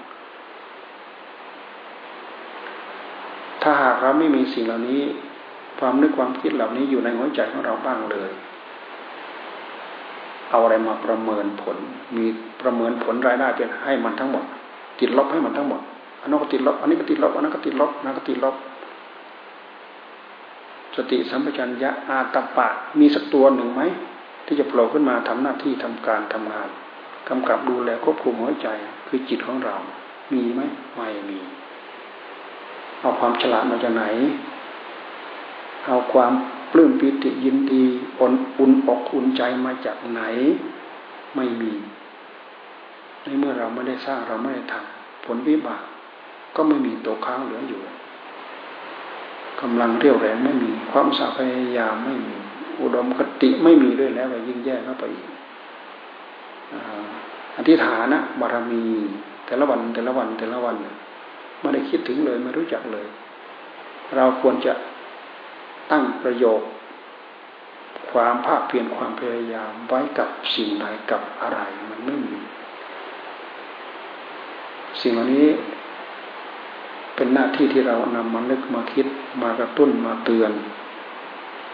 [3.62, 5.02] ถ้าหากเราไม่มีสิ่งเหล่านี้
[5.80, 8.32] ความนึกความคิดเหล่านี้อยู่ในหัวใจของเราบ้างเลย
[10.54, 11.78] เอาอะไรมาประเมินผล
[12.18, 12.26] มี
[12.62, 14.44] ประเมินผลรายได้เป็นให้มันทั้งหมด
[15.00, 15.82] ติดลบให้มันทั้งหมด
[16.22, 18.56] อันนั้นก็ติดลบอันนี้ก็ติดลบอันนั้นก็ติดลบอันนั้นก็ติดลบ
[20.96, 22.68] สติสัมปชัญญะอาตปะ
[23.00, 23.82] มีสักตัวหนึ่งไหม
[24.46, 26.68] ที่จะโผล่ขึ้นมาทำหน้าที่ทำการทำงาน
[27.30, 28.68] กำกับดูแลควบคุมหัวใจ
[29.08, 29.76] คือจิตของเรา
[30.34, 30.62] มีไหม
[30.96, 31.40] ไม่มี
[33.00, 34.04] เอาความฉลาดมาจากไหน
[35.88, 36.32] เอาความ
[36.74, 37.84] ปลื้มปิติยินดี
[38.20, 40.22] อุ่นอุ่นอกอุ่นใจมาจากไหน
[41.36, 41.72] ไม่มี
[43.24, 45.84] ในเมื่อเราไม่ได้สร้างเราไม่ได้ทำผลวิบาก
[46.56, 47.82] ก็ไม่มีตัวค้างเหลืออยู่
[49.62, 52.36] กำลังเรี่ยวแรงไม่มี ความสาพยายามไม่มี
[52.82, 55.28] อุดมคติไม่มีด้วยแล้วไปยิ่งแย่เข้าไปอีก
[57.58, 58.84] อธิษฐานะบารมี
[59.46, 60.76] แต่ละวันแต่ละวันแต่ละวัน
[61.60, 63.06] ไม่ได้คิดถึงเลยไม่รู้จักเลย
[64.16, 64.74] เราควรจะ
[65.92, 66.62] ตั้งประโยค
[68.12, 72.38] ความภาคเพียรความพยายามไว้กับสิ่งใดกับอะไรมันไม่มี
[75.02, 75.48] สิ่งเหล่านี้
[77.16, 79.08] เป็นหน้าที่ที่เรานำมานึกมาคิด
[79.42, 80.52] มากระตุ้นมาเตือน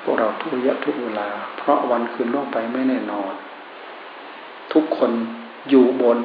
[0.04, 3.34] พวกเราทุกระยะทุกเวลา เพราะวันคืนล่วงไปไม่แน่นอน
[4.74, 5.12] ทุกคน
[5.70, 6.18] อยู่บน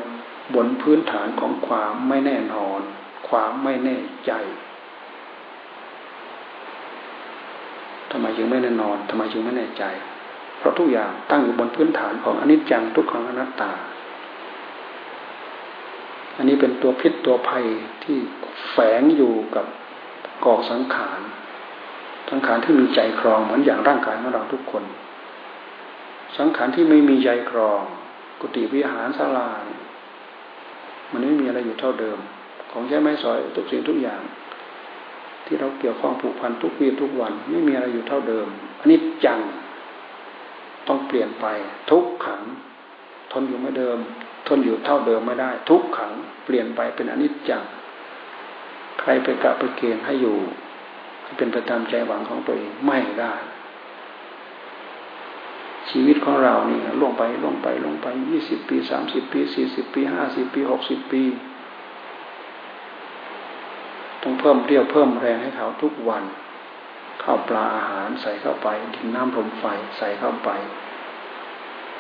[0.55, 2.81] บนพื้นฐานของความไม่แน่นอน
[3.29, 4.33] ความไม่แน่ใจ
[8.17, 9.85] ทำไมจึงไม่แน่นอนทำไมจึงไม่แน่ใจ
[10.59, 13.73] เพราะทุกอย่างตั้งอยู่บนพื้นฐานของอนิจจังทุกขังอนัตตา
[16.37, 17.65] อันนี้เป็นตัวพิษตัวภัย
[18.05, 18.17] ที่
[18.71, 19.67] แฝงอยู่กับ
[20.45, 21.21] กองสังขาร
[22.31, 24.85] สังขารที่มีใจครองเหมือนอย่างร่างกายของเราทุกคน
[26.39, 27.81] สังขารที่ไม่มีใจครอง
[28.41, 29.49] กุฏิวิหารศาลา
[31.13, 32.19] มันไม่มีอะไรอยู่เท่าเดิม
[32.71, 34.21] ของใช้ไม้สอยทุกสิ่งทุกอย่าง
[35.47, 38.47] ที่เราเกี่ยวข้องผูกพันทุกวีทุกวัน ไม่มีอะไรอยู่เท่าเดิม
[38.81, 39.41] อันนี้จัง
[40.89, 41.47] ต้องเปลี่ยนไป
[41.91, 42.43] ทุกขัง
[43.33, 43.99] ทนอยู่ไม่เดิม
[44.49, 46.13] ทนอยู่เท่าเดิมไม่ได้ ทุกขัง
[46.45, 47.63] เปลี่ยนไปเป็นอนิจจัง
[49.01, 50.37] ใครไปกะไปเกณฑ์ให้อยู่
[51.25, 53.35] ให้เป็นไปตามใจหวังของตัวเองไม่ได้
[55.91, 61.23] ชีวิตของเราเนี่ยล่วงไปล่วงไปล่วงไปยี่สิบปีสามสิบปีสี่สิบปีห้าสิบปีหกสิบปี
[64.25, 66.25] ต้องเพิ่มเรี่ยวเพิ่มแรงให้เขาทุกวัน
[67.23, 69.65] ข้าวปลาอาหารใส่เข้าไปดินน้ำลมไฟ
[69.99, 70.51] ใส่เข้าไป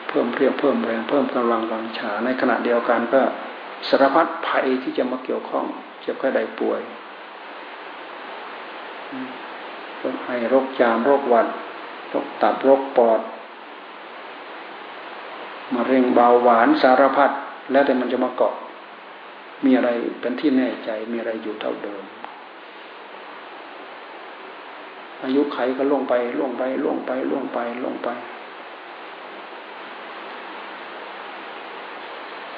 [0.09, 3.21] เพิ่มเรียวเพิ่มแรงเพิ่มกำลังวังชา ในขณะเดียวกันก็
[3.89, 5.65] สารพัดภัยที่จะมาเกี่ยวข้อง
[6.01, 6.81] เจ็บไข้ได้ป่วย
[9.99, 11.47] โรคไอโรคจามโรคหวัด
[12.09, 13.21] โรคตับโรคปอด
[15.75, 17.31] มะเร็งเบาหวานสารพัด
[17.71, 18.55] แล้วแต่มันจะมาเกาะ
[19.65, 22.05] มีอะไรเป็นที่แน่ใจ มีอะไรอยู่เท่าเดิม
[25.25, 28.09] อายุไขก็ล่วงไปล่วงไปล่วงไปล่วงไปล่วงไป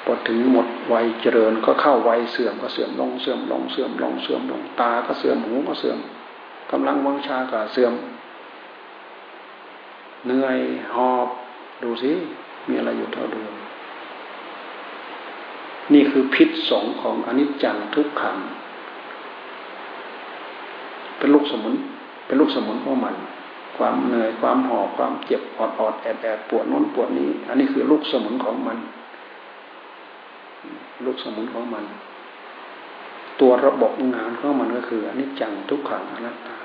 [0.05, 5.99] พอถึงหมดวัยเจริญก็เข้าวัยเสื่อมก็เสื่อมลงเสื่อมลงเสื่อมลงเสื่อมลงตาก็เสื่อมหูก็เสื่อม
[6.71, 7.93] กำลังวังชาก็เสื่อม
[10.25, 10.59] เหนื่อย
[10.95, 11.27] หอบ
[11.83, 12.11] ดูสิ
[12.67, 13.56] มีอะไรอยู่เท่าเดิม
[15.93, 18.37] นี่คือพิษสองของอนิจจังทุกขัง
[21.17, 21.73] เป็นลูกสมุน
[22.25, 23.15] เป็นลูกสมุนของมัน
[23.77, 28.77] ความเหนื่อยความหอบความเจ็บอดอดแอดแอดปวดน้นปวดนี้ อันนี้คือลูกสมุนของมัน
[31.05, 31.85] ลูกสมุนของมัน
[33.39, 36.57] ตัวระบบงานของมันก็คืออนนี้จังทุกขังอนัตตา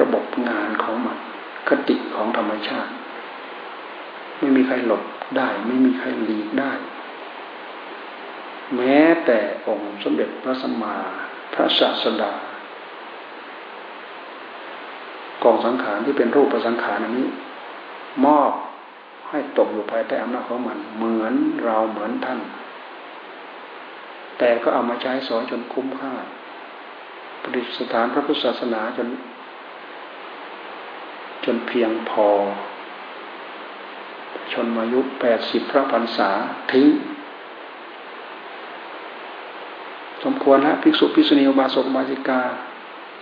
[0.00, 1.18] ระบบงานของมัน
[1.68, 2.92] คติของธรรมชาติ
[4.38, 5.02] ไม่มีใครหลบ
[5.36, 6.72] ได้ ไม่มีใครหลีกได้
[8.76, 10.96] แม้แต่องค์สมเด็จพระสัมมา
[11.54, 12.32] พระศาสดา
[15.42, 17.28] กองสังขารที่เป็นรูปประสังขารอันนี้
[18.26, 18.52] มอบ
[19.28, 22.40] ให้ตกอยู่ภายใต้อำนาจของมัน เหมือนเราเหมือนท่าน
[24.38, 26.12] แต่ก็เอามาใช้สอนจนคุ้มค่า
[27.42, 29.08] ปฏิสถานพระพุทธศาสนาจน
[31.44, 32.28] จนเพียงพอ
[34.52, 36.30] ชนมายุแปดสิบพระพรรษา
[36.72, 36.86] ทิ้ง
[40.24, 42.40] สมควรแล้วภิกษุภิกษุณีอุบาสกบาสิกา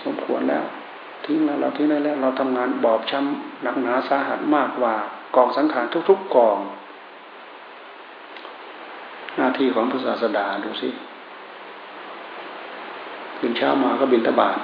[0.05, 0.65] สมควรแล้ว
[1.25, 4.95] ทิ้งแล้วเราทิ้งได้แล้ว เราทำงานบอบช้ำหนักหนาสาหัสมากกว่า
[5.37, 6.59] กองสังขารทุก ๆกอง
[9.37, 10.91] หน้าที่ของพระศาสดาดูสิ
[13.39, 14.57] ตื่นเช้ามาก็บินตบาท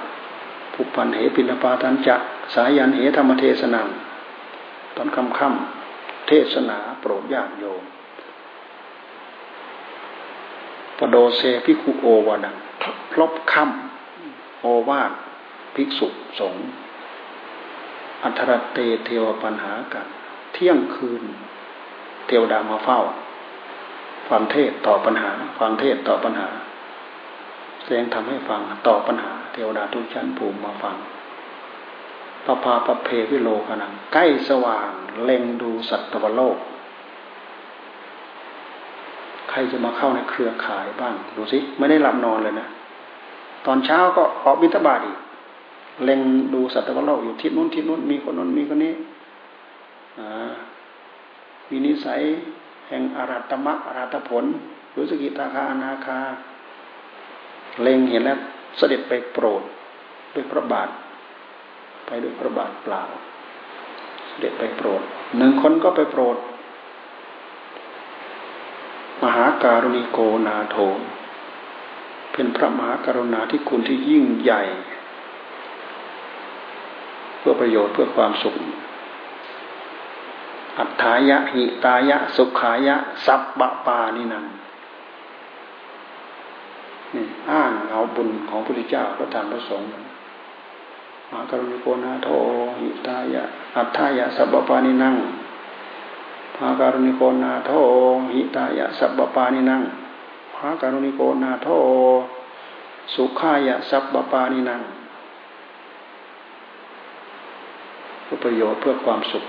[0.73, 2.15] ผูกพันเหปินปาทันจะ
[2.53, 3.87] สายันเหธรรมเทศนัง
[4.95, 7.83] ตอนค่ำค่ำเทศนาโปรดญาติโยม
[10.97, 12.55] ปโดเซพิคุโอวาดัง
[13.13, 15.11] ครบค่ำโอวาท
[15.75, 16.07] ภิกษุ
[16.39, 16.67] สงฆ์
[18.23, 20.07] อัทรเตเทวปัญหากัน
[20.53, 21.23] เที่ยงคืน
[22.27, 22.99] เทวดามาเฝ้า
[24.29, 26.49] ฟังเทศต่อปัญหา ฟังเทศต่อปัญหา
[27.81, 30.95] แสดงทำให้ฟังต่อปัญหา เทวดาทุกชั้นภูมิมาฟัง
[32.45, 34.89] ปภาปเพวิโลกนังใกล้สว่าง
[35.23, 36.57] เล็งดูสัตวโลก
[39.49, 42.67] ใครจะมาเข้าในเครือข่ายบ้าง ดูสิไม่ได้หลับนอนเลยนะ
[43.65, 45.17] ตอนเช้าก็ออกบิณฑบาตอีก
[46.03, 46.19] เล็ง
[46.53, 48.93] ดูสัตว์โลกอยู่ทิศนู้นทิศนู้นมีคนนู้นมีคนนี้
[51.69, 52.21] มีนิสัย
[52.87, 54.45] แห่งอารัตมะอารัตผล
[54.95, 56.19] รู้สกิตาคาอนาคา
[57.81, 58.39] เล็งเห็นแล้ว
[58.77, 59.61] เสด็จไปโปรด
[60.33, 60.89] ด้วยพระบาท
[62.05, 63.01] ไปด้วยพระบาทเปล่า
[64.27, 65.01] เสด็จไปโปรด
[65.37, 66.37] หนึ่งคนก็ไปโปรด
[69.23, 70.77] มหาการุณิโกนาโถ
[72.31, 74.63] เป็นพระมหาการุณาที่คุณที่ยิ่งใหญ่
[77.37, 78.55] เพื่อประโยชน์เพื่อความสุข
[80.77, 84.45] อัฏฐายะหิตายะ สุขายะ สัพปะปานี่นั่น
[87.15, 89.87] นี่อ้างเอาบุญของพระพุทธเจ้าพระธรรมพระสงฆ์
[91.29, 92.29] มหากรุณิโกนาโท
[92.79, 93.43] หิตายะ
[93.75, 95.15] อัฏฐายะ สัพปะปานินัง
[96.57, 97.71] พาการุณิโกนาโท
[98.33, 99.81] หิตายะสัพปะปานินัง
[100.55, 101.67] พาการุณิโกนาโท
[103.13, 104.81] สุขายะสัพปะปานินัง
[108.23, 109.45] เพื่อประโยชน์เพื่อความสุข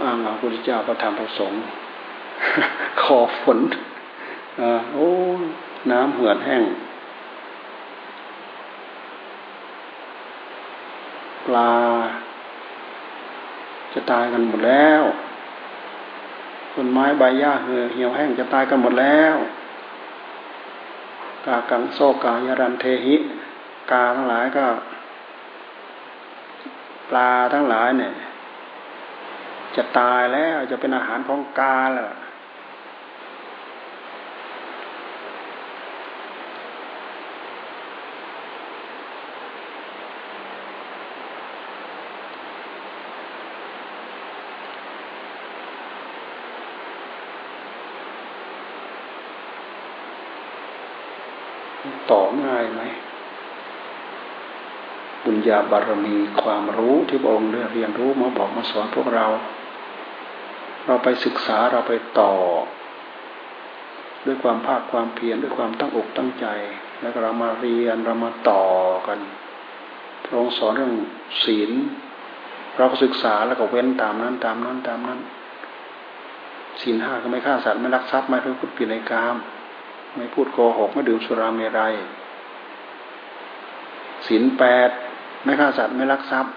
[0.00, 1.60] อ้างำของพระพุทธเจ้าพระธรรมพระสงฆ์
[3.02, 3.58] ขอฝน
[4.60, 5.08] อโอ้
[5.90, 6.62] น้ำเหือดแห้ง
[11.46, 11.72] ปลา
[13.98, 15.02] จะตายกันหมดแล้ว
[16.74, 19.36] ต้นไม้ใบหญ้าเหี่ยวแห้งจะตายกันหมดแล้ว
[21.46, 23.16] กากังโซกายรันเทหิ
[23.90, 24.64] กาทั้งหลายก็
[27.10, 28.12] ปลาทั้งหลายเนี่ย
[29.76, 32.04] จะตายแล้วจะเป็นอาหารของกาแล้ว
[52.10, 52.82] ต่อง่ายไหม
[55.24, 59.26] บุญญาบารมีความรู้ที่พระองค์ได้เรียนรู้มาบอกมาสอนพวกเรา
[60.86, 62.34] เราไปศึกษาเราไปต่อ
[64.26, 66.46] ด้วยความภาคความเพียรด้วยความตั้งอกตั้งใจ
[67.00, 68.64] แล้วเรามาเรียนเรามาต่อ
[69.06, 69.18] กัน
[70.24, 70.94] พระองค์สอนเรื่อง
[71.44, 71.70] ศีล
[72.76, 75.20] เราก็ศึกษาแล้วก็เว้นตามนั้น ตามนั้นตามนั้น
[76.80, 79.36] ศีลห้าก็ไม่ฆ่าสัตว์ไม่ลักทรัพย์ไม่พูดผิดในกาม
[80.18, 81.94] ไม่พูดโกหก ไม่ดื่มสุราเมรัย
[84.26, 84.90] ศีลแปด
[85.44, 86.52] ไม่ฆ่าสัตว์ไม่ลักทรัพย์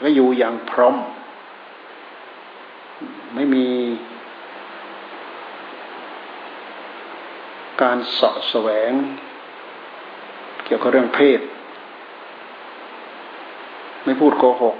[0.00, 0.96] ก็อยู่อย่างพร้อม
[3.34, 3.66] ไม่มี
[7.82, 8.92] การเสาะแสวง
[10.64, 11.40] เกี่ยวกับเรื่องเพศ
[14.04, 14.76] ไม่พูดโกหก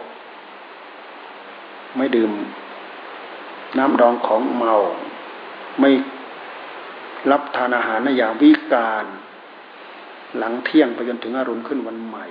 [1.96, 2.32] ไม่ดื่ม
[3.78, 4.74] น้ำดองของเมา
[5.80, 5.90] ไม่
[7.30, 9.06] รับทานอาหารในอย่างวิการ
[10.38, 12.26] หลังเที่ยงไปจนถึงอารุณขึ้นวันใหม่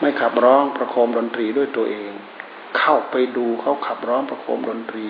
[0.00, 2.12] ไม่ขับร้องประโคมดนตรีด้วยตัวเอง
[2.78, 5.08] เข้าไปดูเขาขับร้องประโคมดนตรี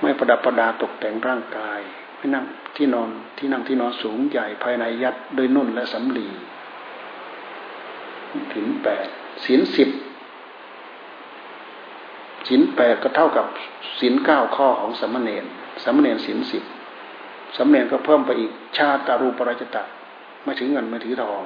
[0.00, 1.80] ไม่ประดับประดาตกแต่งร่างกาย
[2.16, 2.44] ไม่นั่ง
[2.76, 6.28] ที่นอนที่นั่งที่นอนสูงใหญ่ภายในยัดด้วยนุ่นและสำลี
[8.54, 9.06] ถึงแปด
[9.44, 9.88] ศีลสิบ
[12.50, 13.46] ศีลแปดก็เท่ากับ
[14.00, 15.44] ศีลเก้าข้อของสมณเณร
[15.84, 16.64] สมณเณรศีลสิบ
[17.56, 19.82] สมณเณรก็เพิ่มไปอีกชาติการูปราชตะ
[20.44, 21.44] ไม่ถือเงินไม่ถือทอง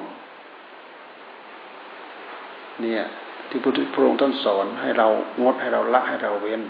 [2.81, 3.03] เนี่ย
[3.49, 5.07] ที่พุทธพระองค์ท่านสอนให้เรา
[5.41, 6.61] งดให้เราละให้เราเว้น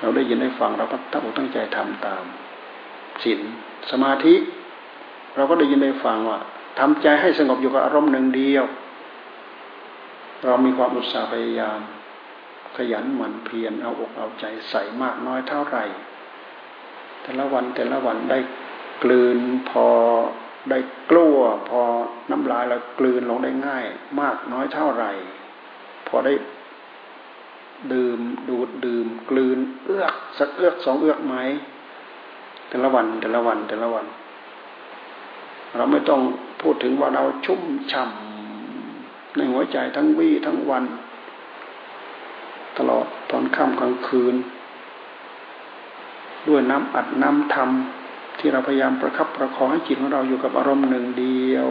[0.00, 2.24] เราได้ยินได้ฟังเราก็ตั้งอกตั้งใจทำตาม
[3.22, 3.40] ศีล
[3.90, 4.34] สมาธิ
[5.36, 6.38] เราก็ได้ยินได้ฟังว่า
[6.78, 8.64] ทำใจให้สงบอยู่กับอารมณ์หนึ่งเดียว
[10.44, 11.78] เรามีความอุตสาห์พยายาม
[12.76, 15.84] ขยันหมั่นเพียรเอาอกเอาใจใส่มากน้อยเท่าไหร่
[17.22, 18.38] แต่ละวันแต่ละวันได้
[19.02, 19.38] กลืน
[19.70, 19.86] พอ
[20.70, 20.78] ได้
[21.10, 21.80] กลัวพอ
[22.30, 23.86] น้ำลายเรากลืนลงได้ง่าย
[24.20, 25.12] มากน้อยเท่าไหร่
[26.08, 26.32] พอได้
[27.92, 31.34] ดื่มดูดดื่มกลืนเอื้อกสักเอื้อกสองเอื้อกไหม
[32.68, 34.06] แต่ละวันแต่ละวันแต่ละวัน
[35.76, 36.20] เราไม่ต้อง
[36.62, 40.84] พูดถึงว่าเราชุ่มฉ่ำในหัวใจทั้งวี่ทั้งวัน
[42.78, 44.34] ตลอดตอนค่ำกลางคืน
[46.48, 51.68] ด้วยน้ำอัดน้ำทำที่เราพยายามประคับประคองให้จิตของเราอยู่กับอารมณ์หนึ่งเดียว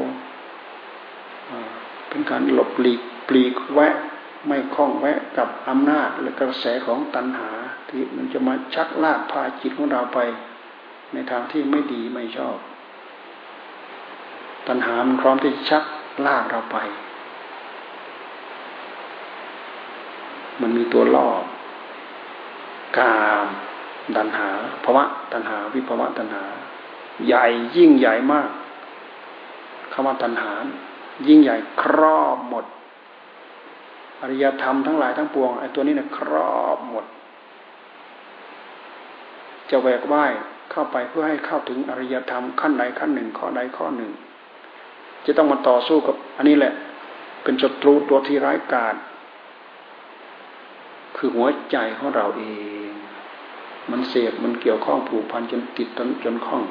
[2.10, 3.96] เป็นการหลบหลีกปลีกแวะ
[4.48, 7.52] ไม่คล้องแวะกับอำนาจและกระแสของตัณหา
[7.90, 10.20] ที่มันจะมาชักลากพาจิตของเราไป
[11.14, 12.58] ในทางที่ไม่ดีไม่ชอบ
[14.68, 15.84] ตัณหามันพร้อมที่จะชัก
[16.26, 16.78] ลากเราไป
[20.62, 21.28] มันมีตัวล่อ
[22.98, 23.48] กาม
[24.18, 24.50] ตัณหา
[24.84, 26.44] ภาวะตัณหา วิภาวะตัณหา
[27.26, 28.50] ใหญ่ยิ่งใหญ่มาก
[29.94, 30.52] คำว่าตัณหา
[31.28, 32.66] ยิ่งใหญ่ครอบหมด
[34.22, 37.06] อริยธรรมทั้งหลายทั้งปวงไอ้ตัวนี้เนี่ยครอบหมด
[39.70, 40.32] จะแหวกว่าย
[40.72, 44.12] เข้าไปเพื่อให้เข้าถึงอริยธรรมขั้นใดขั้นหนึ่ง ข้อใดข้อหนึ่ง
[45.26, 46.74] จะต้องมาต่อสู้กับ อันนี้แหละ
[47.44, 48.96] เป็นศัตรูตัวที่ร้ายกาจ
[51.26, 52.44] คือหัวใจของเราเอ
[52.88, 52.92] ง
[53.92, 56.64] มันเสพมันเกี่ยวข้องผูกพันจนติดจนจนคล้อง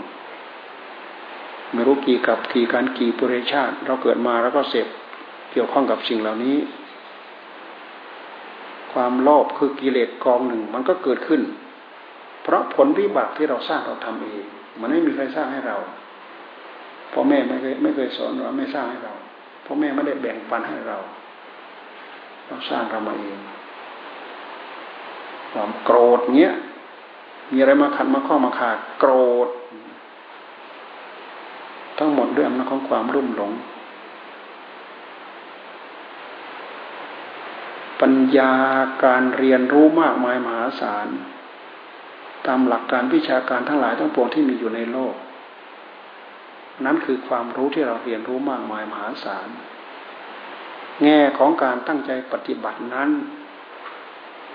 [1.73, 4.87] ไม่รู้กี่กับกี่การกี่ปุเรชาติ เราเกิดมาแล้วก็เสพ
[5.53, 6.57] เกี่ยวข้องกับสิ่งเหล่านี้
[8.93, 11.43] ความโลภคือกิเลสกองหนึ่งมันก็เกิดขึ้น
[12.43, 14.45] เพราะผลวิบากที่เราสร้างเราทำเอง
[14.81, 15.77] มันไม่มีใครสร้างให้เรา
[17.13, 19.13] พ่อแม่ไม่เคยไม่เคยสอนเราไม่สร้างให้เรา
[19.67, 20.99] พ่อแม่ไม่ได้แบ่งปันให้เรา
[22.47, 23.39] เราสร้างเรามาเอง
[25.53, 26.55] ความโกรธเงี้ย
[27.53, 29.13] มีอะไรมาขัดมาข้อมาขาดโกร
[29.47, 29.49] ธ
[31.99, 33.53] ทั้งหมดด้วยอำนาจของความรุ่มหลง
[38.01, 38.53] ปัญญา
[39.05, 41.09] การเรียนรู้มากมายมหาศาล
[42.47, 45.15] ตามหลักการวิชาการทั้งหลายทั้งปวงที่มีอยู่ในโลก
[46.85, 49.49] นั้นคือความรู้ที่เราเรียนรู้มากมายมหาศาล
[51.03, 53.11] แง่ของการตั้งใจปฏิบัตินั้น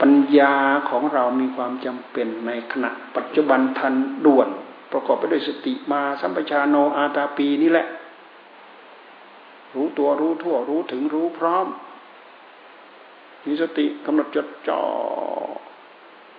[0.02, 0.56] ปัญญา
[0.90, 3.96] ของเรามีความจำเป็นในขณะปัจจุบันทัน
[4.26, 4.50] ด่วน
[4.92, 7.88] ประกอบไปด้วยสติมาสัมปชาโนอาตาปีนี่แหละ
[9.76, 11.68] รู้ตัวรู้ทั่วรู้ถึงรู้พร้อม
[13.46, 14.84] มีสติกำหนดจดจ่อ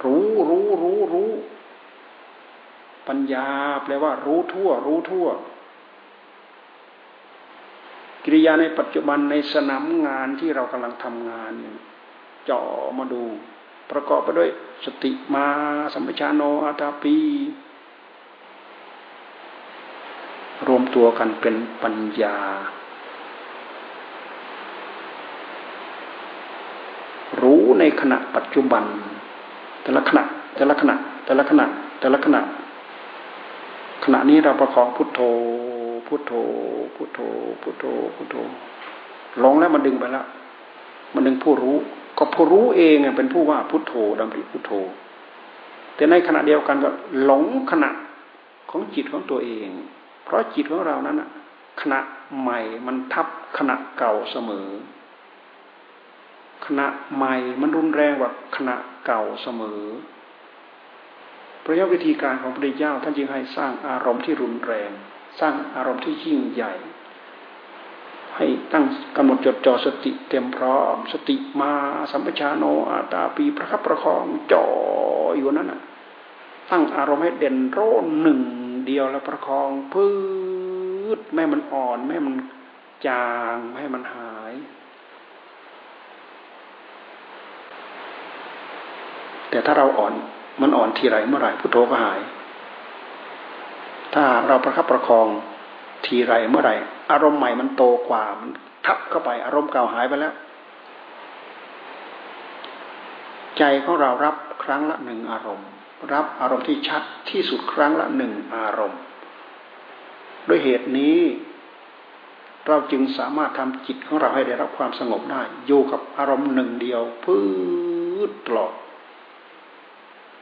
[0.05, 1.31] รู้รู้รู้รู้
[3.09, 3.49] ปัญญา
[3.83, 5.27] แปลว่า รู้ทั่ว รู้ทั่ว
[8.25, 11.53] กิริยาในปัจจุบันในสนามงานที่เรากำลังทำงาน
[12.51, 12.61] จ่อ
[12.99, 13.23] มาดู
[13.91, 14.49] ประกอบไปด้วย
[14.85, 15.47] สติมา
[15.95, 17.17] สัมปชานโนอาตาปี
[20.67, 22.37] รวมตัวกันเป็นปัญญา
[27.43, 28.85] รู้ในขณะปัจจุบัน
[29.83, 30.23] แต่ละขณะ
[30.57, 30.95] แต่ละขณะ
[31.25, 31.67] แต่ละขณะ
[32.01, 32.41] แต่ละขณะ
[34.05, 35.21] ขณะนี้เราประคองพุทโธ
[36.07, 36.33] พุทโธ
[36.97, 37.19] พุทโธ
[37.63, 37.85] พุทโธ
[38.17, 38.37] พุทโธ
[39.45, 40.25] ลงแล้วมันดึงไปแล้ว
[41.15, 41.77] มันดึงผู้รู้
[42.19, 44.73] ก็ผู้รู้เองเป็นผู้ว่าพุทโธดำริพุทโธ
[45.95, 46.91] แต่ในขณะเดียวกันก็
[47.25, 47.91] หลงขณะ
[48.71, 49.69] ของจิตของตัวเอง
[50.25, 51.23] เพราะจิตของเรานั้น
[51.81, 52.01] ขณะ
[52.41, 53.27] ใหม่มันทับ
[53.59, 54.69] ขณะเก่าเสมอ
[56.67, 59.83] ขณะใหม่มันรุนแรงกว่าขณะเก่าเสมอ
[61.65, 64.91] พระยวิธีการของพระเจ้าท่านจึงให้สร้างอารมณ์ที่รุนแรง
[65.41, 66.75] สร้างอารมณ์ที่ยิ่งใหญ่
[68.39, 68.85] ให้ตั้ง
[69.17, 71.73] กำหนดจดจ่อสติเต็มพร้อม สติมา
[72.11, 74.67] สัมปชานโนอาตาปีประคับประคองจ่อ
[75.37, 75.81] อยู่นั้นน่ะ
[76.71, 77.91] ตั้งอารมณ์ให้เด่นโร่
[78.23, 78.41] หนึ่ง
[78.87, 80.07] เดียวแล้วประคองพื
[81.17, 82.35] ชแม่มันอ่อนแม่มัน
[83.07, 84.53] จางแม่มันหาย
[89.51, 90.13] แต่ถ้าเราอ่อน
[90.63, 92.21] มันอ่อนทีไรเมื่อไหร่พุทโธก็หาย
[94.15, 95.27] ถ้าเราประคับประคอง
[96.07, 96.75] ทีไรเมื่อไหร่
[97.11, 98.51] อารมณ์ใหม่มันโตกว่ามัน
[98.87, 100.35] ทับเข้าไป อารมณ์เก่าหายไปแล้ว
[103.59, 105.69] ใจของเรารับครั้งละหนึ่งอารมณ์
[106.13, 109.01] รับอารมณ์ที่ชัดที่สุดครั้งละหนึ่งอารมณ์
[110.49, 111.19] ด้วยเหตุนี้
[112.67, 117.43] เราจึงสามารถทำจิตของเราให้ได้รับความสงบได้ อยู่กับอารมณ์หนึ่งเดียวพื้
[118.29, 118.73] นตลอด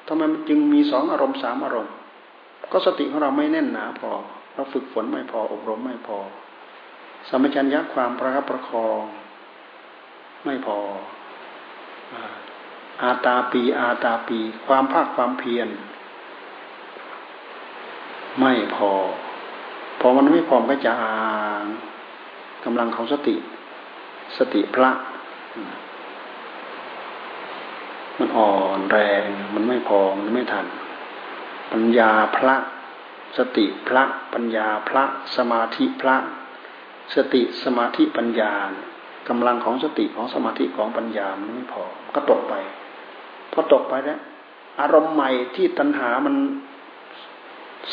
[0.09, 1.93] ทำไมมันจึงมีสองอารมณ์สามอารมณ์
[2.73, 4.11] ก็สติของเราไม่แน่นหนาพอ
[4.57, 6.19] เราฝึกฝนไม่พออบรมไม่พอ
[7.29, 9.01] สมัชัญญะความประคับประคอง
[10.45, 10.79] ไม่พอ
[13.03, 15.69] อาตาปีอาตาปี ความภาคความเพียร
[18.41, 18.91] ไม่พอ
[20.01, 20.95] พอมันไม่พอก็จะ
[22.65, 23.37] กำลังของสติ
[24.39, 24.91] สติพระ
[28.19, 30.67] มันอ่อนแรง มันไม่พอ มันไม่ทัน
[31.73, 32.55] ปัญญาพระ
[33.37, 35.05] สติพระปัญญาพระ
[35.37, 36.17] สมาธิพระ
[37.15, 38.53] สติสมาธิปัญญา
[39.29, 41.83] กำลังของสติของสมาธิของปัญญามันไม่พอ
[42.15, 42.55] ก็ตกไป
[43.53, 44.21] พอตกไปแล้ว
[44.81, 46.35] อารมณ์ใหม่ที่ตัณหามัน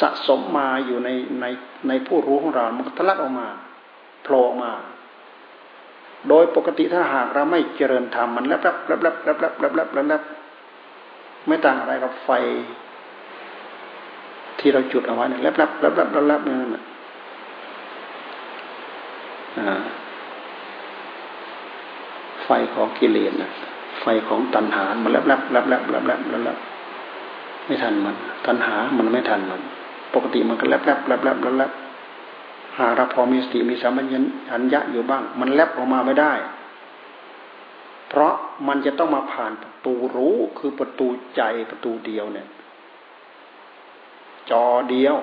[0.01, 1.09] สะสมมาอยู่ใน
[1.41, 1.45] ใน
[1.87, 3.47] ในผู้รู้ของเรา มันก็ทะลักออกมา
[4.23, 4.71] โผล่ออกมา
[6.29, 10.23] โดยปกติถ้าหากเราไม่เจริญธรรมมันแลบแลบแลบแลบแลบแลบแลบแลบแลบ
[11.47, 12.29] ไม่ต่างอะไรกับไฟ
[14.63, 16.81] ที่เราจุดเอาไว้นะแลบแลบแลบแลบแลบแลบนี่น
[22.43, 23.51] ไฟของกิเลสนะ
[24.01, 26.57] ไฟของตัณหา มันแลบแลบแลบแลบแลบแลบแลบ
[27.65, 29.61] ไม่ทันมัน ตัณหา มันไม่ทันมัน
[30.13, 31.71] ปกติมันก็แลบแลบแลบแลบแลบแรบ
[32.77, 34.05] หาเราพอมีสติมีสัมผัส
[34.51, 36.33] อัญญะอยู่บ้าง มันแลบออกมาไม่ได้
[38.09, 38.33] เพราะ
[38.67, 42.47] มันจะต้องมาผ่านประตูรู้คือประตูใจประตูเดียวเนี่ย
[44.51, 45.15] จอเดียว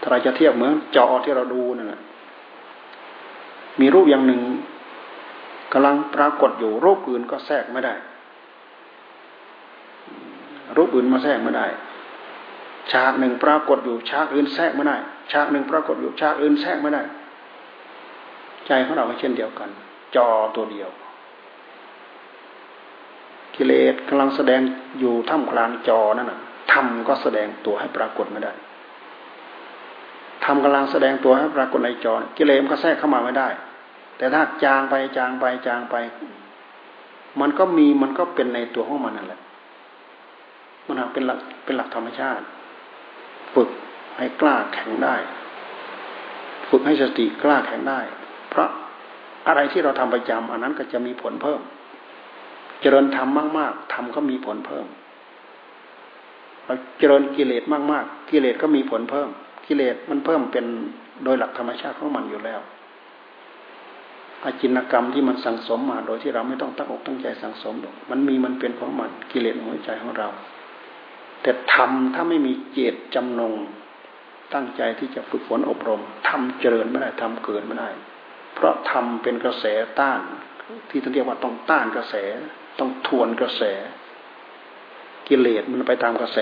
[0.00, 2.00] ถ้าเราจะเทียบเหมือนจอที่เราดูนั่นแหละ
[3.80, 4.40] มีรูปอย่างหนึ่ง
[5.72, 7.94] กำลังปรากฏอยู่รูปอื่นก็แทรกไม่ได้
[10.76, 11.66] รูปอื่นมาแทรกไม่ได้
[12.92, 14.96] ฉากหนึ่งปรากฏอยู่ฉากอื่นแทรกไม่ได้
[15.32, 17.02] ฉากหนึ่งปรากฏอยู่ฉากอื่นแทรกไม่ได้
[18.66, 19.68] ใจของเราก็เช่นเดียวกัน
[20.16, 20.90] จอตัวเดียว
[23.54, 24.60] กิเลสกำลังแสดง
[25.00, 26.40] อยู่ท่ามกลางจอนั่นน่ะ
[26.72, 28.52] ธรรมก็แสดงตัวให้ปรากฏไม่ได้
[30.44, 33.48] ธรรมกำลังแสดงตัวให้ปรากฏในจอกิเลสก็แทรกเข้ามาไม่ได้
[34.16, 35.96] แต่ถ้าจางไปจางไปจางไป
[37.40, 39.40] มันก็มีมันก็เป็นในตัวของมันนั่นแหละ
[40.86, 42.44] มันเป็นหลักเป็นหลักธรรมชาติ
[43.54, 43.68] ฝึก
[44.18, 45.16] ให้กล้าแข็งได้
[46.70, 48.00] ฝึกให้สติกล้าแข็งได้
[48.50, 48.68] เพราะ
[49.48, 51.60] อะไรที่เราทำประจำอันนั้นก็จะมีผลเพิ่ม
[52.80, 54.86] เจริญธรรมมาก ๆธรรมก็มีผลเพิ่ม
[56.64, 59.28] เราเจริญกิเลสมากๆ กิเลสก็มีผลเพิ่ม
[59.66, 60.66] กิเลสมันเพิ่มเป็น
[61.24, 62.60] โดยหลักธรรมชาติของมันอยู่แล้ว
[64.44, 67.74] อาจินกรรมที่มันสั่งสมมา โดยที่เราไม่ต้องตั้งอกตั้งใจสั่งสม
[68.10, 70.28] มันมีมันเป็นของมันกิเลสหัวใจของเรา
[71.42, 73.54] แต่ทำถ้าไม่มีเจตจำนง
[74.54, 77.90] ตั้งใจที่จะฝึกฝนอบรมทำเจริญไม่ได้ทำเกินไม่ได้
[78.54, 79.64] เพราะทำเป็นกระแส
[80.00, 80.20] ต้าน
[80.90, 82.14] ที่ท่านเรียกว่าต้องต้านกระแส
[82.78, 83.62] ต้องทวนกระแส
[85.28, 86.38] กิเลสมันไปตามกระแส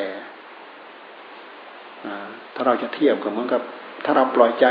[2.55, 3.63] ถ้าเราจะเทียบกับเหมือนกับ
[4.05, 4.67] ถ้าเราปล่อยใจ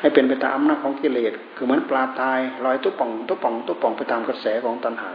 [0.00, 5.12] ให้เป็นไปตามอำนาจของกิเลสคือเหมือนปลาตายลอยตุ๊ป่องตุ๊ป่องตุ๊ป่องไปตามกระแสของตัณหา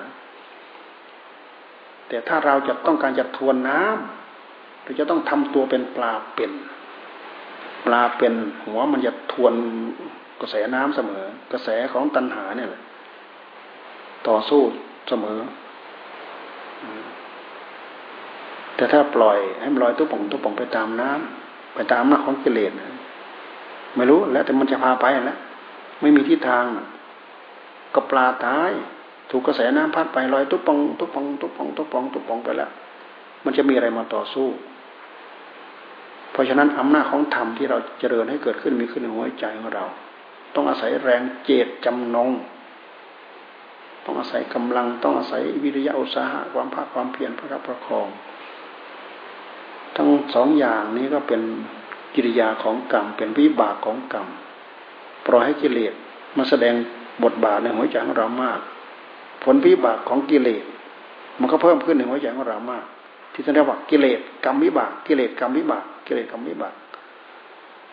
[2.07, 6.51] แต่ถ้าเราจะต้องการจะทวนน้ำเราจะต้องทำตัวเป็นปลาเป็น
[7.85, 8.33] ปลาเป็น
[8.63, 9.53] หัวมันจะทวน
[10.41, 12.83] กระแสน้ำเสมอ กระแสของตัณหาเนี่ยแหละ
[14.27, 14.61] ต่อสู้
[15.09, 15.39] เสมอ
[18.81, 22.71] แต่ถ้าปล่อยให้มันลอยตุ๊ป่องตุ๊ป่องไปตามน้ำไปตามอำนาจของกิเลส
[23.95, 25.37] ไม่รู้แล้วแต่มันจะพาไปแล้ว
[26.01, 26.63] ไม่มีทิศทาง
[27.95, 28.71] ก็ปลาตาย
[29.29, 32.71] ถูกกระแสน้ำพัดไปลอยตุ๊ป่องตุ๊ป่องตุ๊ป่องตุ๊ป่องตุ๊ป่องไปแล้ว
[33.43, 34.47] มันจะมีอะไรมาต่อสู้
[36.31, 39.85] เพราะฉะนั้นอำนาจของธรรมที่เราเจริญให้เกิดขึ้นมีขึ้นในหัวใจของเรา
[40.55, 42.29] ต้องอาศัยแรงเจตจำนง
[44.05, 48.09] ต้องอาศัยกำลัง ต้องอาศัยวิริยะอุตสาหะความภาคความเพียรพระรับประคอง
[50.35, 51.41] สองอย่างนี้ก็เป็น
[52.15, 54.27] กิริยาของกรรม เป็นวิบากของกรรม
[55.27, 55.93] ปล่อยให้กิเลส
[56.37, 56.73] มาแสดง
[57.23, 58.59] บทบาทในหัวใจของเรามาก
[59.43, 60.63] ผลวิบากของกิเลส
[61.39, 62.85] มันก็เพิ่มขึ้นในหัวใจของเรามาก
[63.33, 66.73] ที่ท่านเรียกว่ากิเลสกรรมวิบากกิเลสกรรมวิบากกิเลสกรรมวิบาก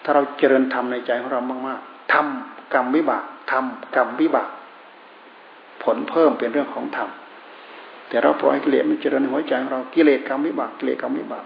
[0.02, 4.48] ถ้าเราเจริญธรรมในใจของเรามากๆทำกรรมวิบากทำกรรมวิบาก
[5.82, 7.08] ผลเพิ่มเป็นเรื่องของธรรม
[8.08, 11.44] แต่เราปล่อยกิเลสมันเจริญในหัวใจของเรากิเลสกรรมวิบากกิเลสกรรมวิบาก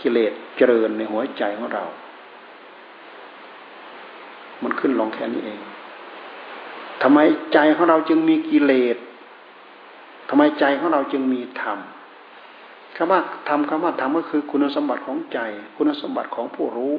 [0.00, 1.84] กิเลสเจริญในหัวใจของเรา
[4.62, 5.60] มันขึ้นลงแค่นี้เอง
[7.02, 7.18] ทำไม
[7.52, 8.96] ใจของเราจึงมีกิเลส
[10.28, 11.78] ทำไมใจของเราจึงมีธรรม
[12.96, 15.38] คำว่าธรรมคำว่าธรรมก็คือคุณสมบัติของใจ
[15.76, 16.94] คุณสมบัติของผู้รู้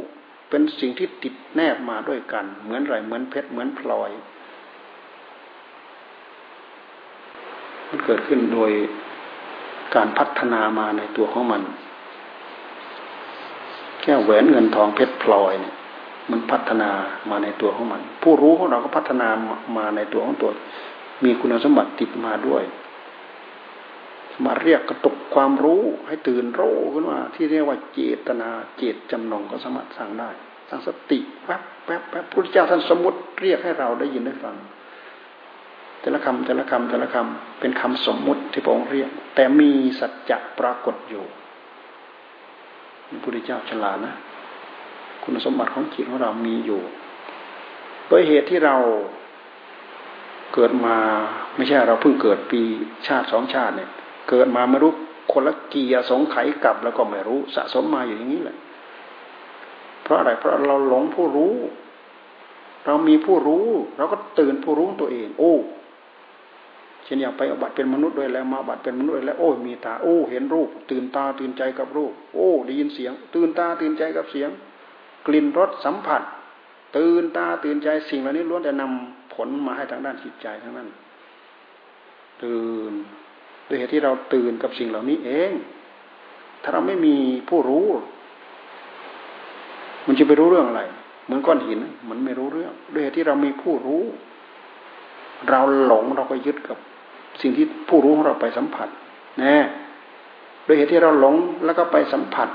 [0.49, 4.11] เป็นสิ่งที่ติดแนบมาด้วยกัน เหมือนไรเหมือนเพชรเหมือนพลอย
[7.87, 8.71] มันเกิดขึ้นโดย
[9.95, 11.61] การพัฒนามาในตัวของมัน
[14.01, 15.75] แค่แหวนเงินทองเพชรพลอยเนี่ย
[16.31, 16.89] มันพัฒนา
[17.29, 19.27] มาในตัวของมัน ผู้รู้ของเราก็พัฒนา
[19.77, 20.51] มาในตัวของตัว
[21.23, 22.63] มีคุณสมบัติติดมาด้วย
[24.45, 30.29] มาเรียกกระตุกความรู้ให้ตื่นรู้ขึ้นมา ที่เรียกว่าเจตนาเจตจำนงก็สามารถสร้างได้
[30.69, 34.55] สร้างสติแป๊บแป๊บแป๊บพระเจ้าท่านสมมติเรียกให้เราได้ยินได้ฟัง
[36.01, 41.25] แต่ละคำแต่ละคำแต่ละคำเป็นคำสมมุติที่พระองค์เรียก แต่มีสัจจะปรากฏอยู่
[43.11, 44.13] พระพุทธเจ้าฉลาดนะ
[45.23, 46.81] คุณสมบัติของจิตของเรามีอยู่
[48.07, 48.75] โดยเหตุที่เรา
[50.53, 50.97] เกิดมา
[51.55, 52.61] ไม่ใช่เราเพิ่งเกิดปี
[53.07, 53.89] ชาติสองชาติเนี่ย
[54.29, 54.91] เกิดมาไม่รู้
[55.31, 58.57] คนละเกียร์สงไขกลับแล้วก็ไม่รู้สะสมมาอยู่อย่างนี้แหละ
[60.03, 61.55] เพราะอะไรเพราะเราหลงผู้รู้
[62.85, 63.65] เรามีผู้รู้
[63.97, 65.55] เราก็ตื่นผู้รู้ตัวเอง โอ้
[67.11, 74.49] ช่นอย่างไปอบัตเป็นมนุษย์ด้วยแล้วมาบัตเป็นมนุษย์แล้วโอ้มีตาโอ้เห็นรูป ตื่นตาตื่นใจกับรูป โอ้ได้ยินเสียง ตื่นตาตื่นใจกับเสียง
[75.27, 76.21] กลิ่นรสสัมผัส
[76.97, 80.87] ตื่นตาตื่นใจสิ่งเหล่านี้ล้วนแต่นำผลมาให้ทางด้านจิตใจทั้งนั้น
[82.43, 82.93] ตื่น
[83.65, 85.51] โดยเหตุที่เราตื่นกับสิ่งเหล่านี้เอง
[86.63, 87.15] ถ้าเราไม่มี
[87.49, 87.85] ผู้รู้
[90.07, 90.81] มันจะไปรู้เรื่องอะไร
[91.25, 94.03] เหมือนก้อนหินมันไม่รู้เรื่อง ด้วยเหตุที่เรามีผู้รู้
[95.49, 96.77] เราหลงเราก็ยึดกับ
[97.41, 98.87] สิ่งที่ผู้รู้ของเราไปสัมผัส
[99.43, 99.55] นะ
[100.63, 101.35] โดยเหตุที่เราหลง
[101.65, 102.49] แล้วก็ไปสัมผัส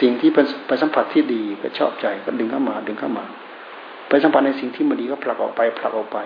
[0.00, 3.24] สิ่งที่เป็นไปสัมผัสที่ดีก็ชอบใจก็ดึงเข้ามา ดึงเข้ามา
[4.08, 6.18] ไปสัมผัสในสิ่งที่มันดีก็ผลักออกไปผลักออกไป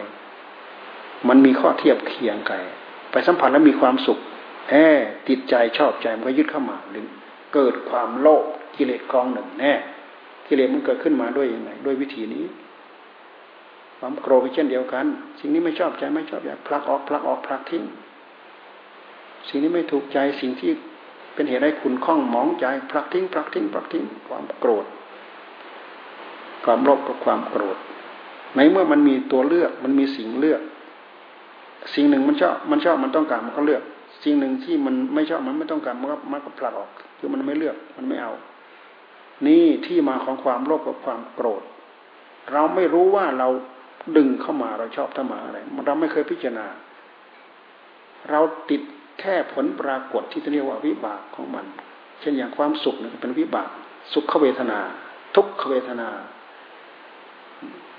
[1.29, 2.63] มันมีข้อเทียบเคียงกัน
[3.13, 4.19] ไปสัมผัสแล้วมีความสุข
[4.71, 4.75] แอ
[5.29, 7.07] ติดใจชอบใจมันก็ยึดเข้ามาดึง
[7.55, 8.45] เกิดความโลภ
[8.77, 9.73] กิเลสกองหนึ่งแน่
[10.47, 12.45] กิเลสมันเกิดขึ้นมาด้วยยังไงด้วยวิธีนี้
[14.01, 15.07] ความโกรธเช่นเดียวกัน
[15.39, 17.85] สิ่งนี้ไม่ชอบใจไม่ชอบใจผลักออกผลักออกผลักทิ้ง
[19.49, 20.71] สิ่งนี้ไม่ถูกใจสิ่งที่
[21.35, 24.87] เป็นเหตุให้คุณข้องมองใจผลักทิ้งผลักทิ้งผลักทิ้งความโกรธ
[26.65, 27.77] ความโลภกับความโกรธ
[28.57, 30.63] ในเมื่อมันมีตัวเลือกมันมีสิ่งเลือก
[31.95, 33.83] สิ่งหนึ่งมันชอบมันชอบมันต้องการมันก็เลือก
[34.23, 38.33] สิ่งหนึ่งที่มันไม่ชอบมันไม่ต้องการมันก็มันก็ผลักออกคือมันไม่เลือกมันไม่เอา
[39.47, 41.63] นี่ที่มาของความโลภกับความโกรธ
[42.53, 43.49] เราไม่รู้ว่าเรา
[44.17, 46.67] ดึงเข้ามาเราชอบทำมาอะไรเราไม่เคยพิจารณา
[48.31, 48.41] เรา
[48.71, 48.83] ติด
[49.21, 51.67] แค่ผลปรากฏที่เรียกว่าวิบากของมัน
[52.21, 53.71] เช่นอย่างความสุขนี่เป็นวิบาก
[54.13, 54.79] สุขเวทนา
[55.35, 56.09] ทุกขเวทนา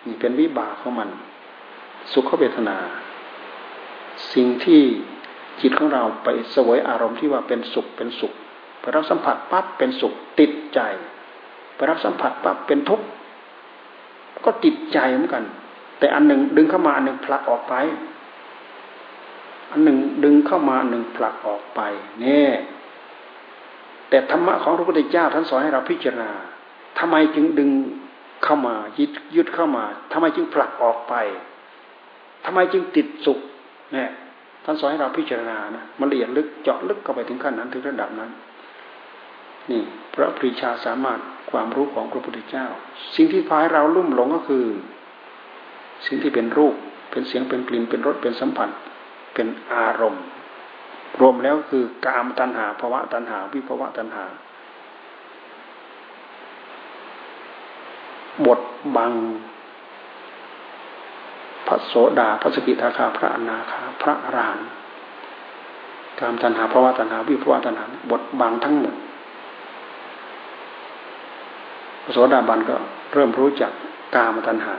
[0.05, 1.09] นี่เป็นวิบากของมัน
[2.13, 2.77] สุขเวทนา
[4.33, 4.81] สิ่งที่
[5.61, 8.33] จิตของเราไปสวยอารมณ์ที่ว่าเป็นสุขเป็นสุข
[8.79, 10.79] ไปรับสัมผัสปั๊บเป็นสุขติดใจ
[11.75, 13.05] ไปรับสัมผัสปั๊บเป็นทุกข์
[14.45, 15.43] ก็ติดใจเหมือนกัน
[16.01, 17.75] แต่อันหนึ่งดึงเข้ามาอันหนึ่งผลักออกไป
[19.71, 21.79] อันหนึ่งดึงเข้ามาอันหนึ่งผลักออกไป
[22.21, 22.51] เนี่ย
[24.09, 26.31] แต่ธรรมะของพระพุทธเจ้าท่านสอนให้เราพิจารณา
[26.99, 27.69] ทำไมจึงดึง
[28.43, 31.13] เข้ามายึดยึดเข้ามาทำไมจึงผลักออกไป
[32.45, 33.39] ทำไมจึงติดสุข
[33.93, 34.09] เนี่ย
[34.65, 38.31] ท่านสอนให้เราพิจารณานะมันละเอียดลึกเจาะลึกเข้าไปถึงขั้นนั้นถึงระดับนั้น
[39.69, 39.81] นี่
[40.13, 41.19] พระปรีชาสามารถ
[41.51, 42.65] ความรู้ของพระพุทธเจ้า
[43.15, 44.65] สิ่งที่พาให้เราลุ่มหลงก็คือ
[46.05, 46.75] สิ่งที่เป็นรูป
[47.11, 48.69] เป็นเสียงเป็นกลิ่นเป็นรสเป็นสัมผัส
[49.33, 50.25] เป็นอารมณ์
[51.19, 54.25] รวมแล้วคือกามตัณหาภาวะตัณหา วิภาวะตัณหา
[58.45, 58.59] บท
[58.95, 59.11] บัง
[61.67, 64.69] พระโสดาพระสกิทาคาพระอนาคาพระอรหันต์
[66.19, 68.95] กามตัณหาภาวะตัณหา วิภาวะตัณหา บทบังทั้งหมด
[72.03, 72.75] พระโสดาบันก็
[73.13, 73.71] เริ่มรู้จัก
[74.15, 74.75] กามตัณหา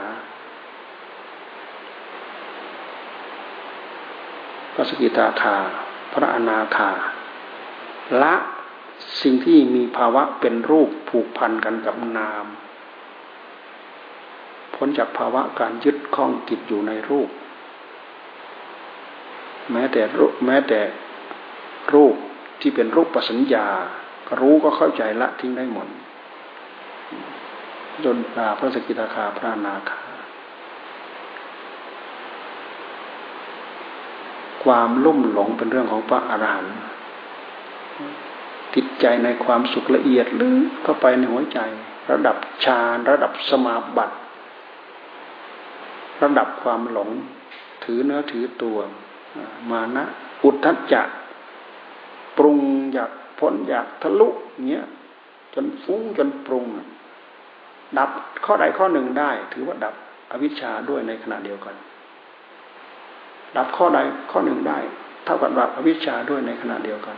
[4.73, 5.55] พระสกิตาคา
[6.13, 6.91] พระอนาคา
[8.21, 8.33] ละ
[9.21, 12.45] สิ่งที่มีภาวะเป็นรูปผูกพันกันกับนาม
[14.75, 17.29] พ้นจากภาวะการยึดคล้องติดอยู่ในรูป
[19.71, 20.79] แม้แต่รูปแม้แต่
[21.93, 22.15] รูป
[22.61, 23.67] ที่เป็นรูปปัสัญญา
[24.39, 25.87] รู้ก็เข้าใจละทิ้งได้หมด
[28.05, 30.12] จนลาพระสกิทาคาพระนาคา
[34.63, 36.75] ความลุ่มหลงเป็นเรื่องของพระอรหันต์
[38.73, 41.59] ติดใจในความสุขละเอียดลึกเข้าไปในหัวใจ
[42.11, 44.15] ระดับฌานระดับสมาบัติ
[46.21, 47.09] ระดับความหลง
[47.83, 48.77] ถือเนื้อถือตัว
[49.71, 50.03] มานะ
[50.43, 51.01] อุทธัจจะ
[52.37, 52.59] ปรุง
[52.93, 54.29] อยากพ้นอยากทะลุ
[54.69, 54.85] เงี้ย
[55.53, 56.65] จนฟุ้งจนปรุง
[57.97, 58.09] ดับ
[58.45, 59.95] ข้อใดข้อหนึ่งได้ ถือว่าดับ
[60.31, 61.75] อวิชชาด้วยในขณะเดียวกัน
[63.57, 63.99] ดับข้อใด
[64.31, 64.77] ข้อหนึ่งได้
[65.25, 67.15] เท่ากับดับอวิชชาด้วยในขณะเดียวกัน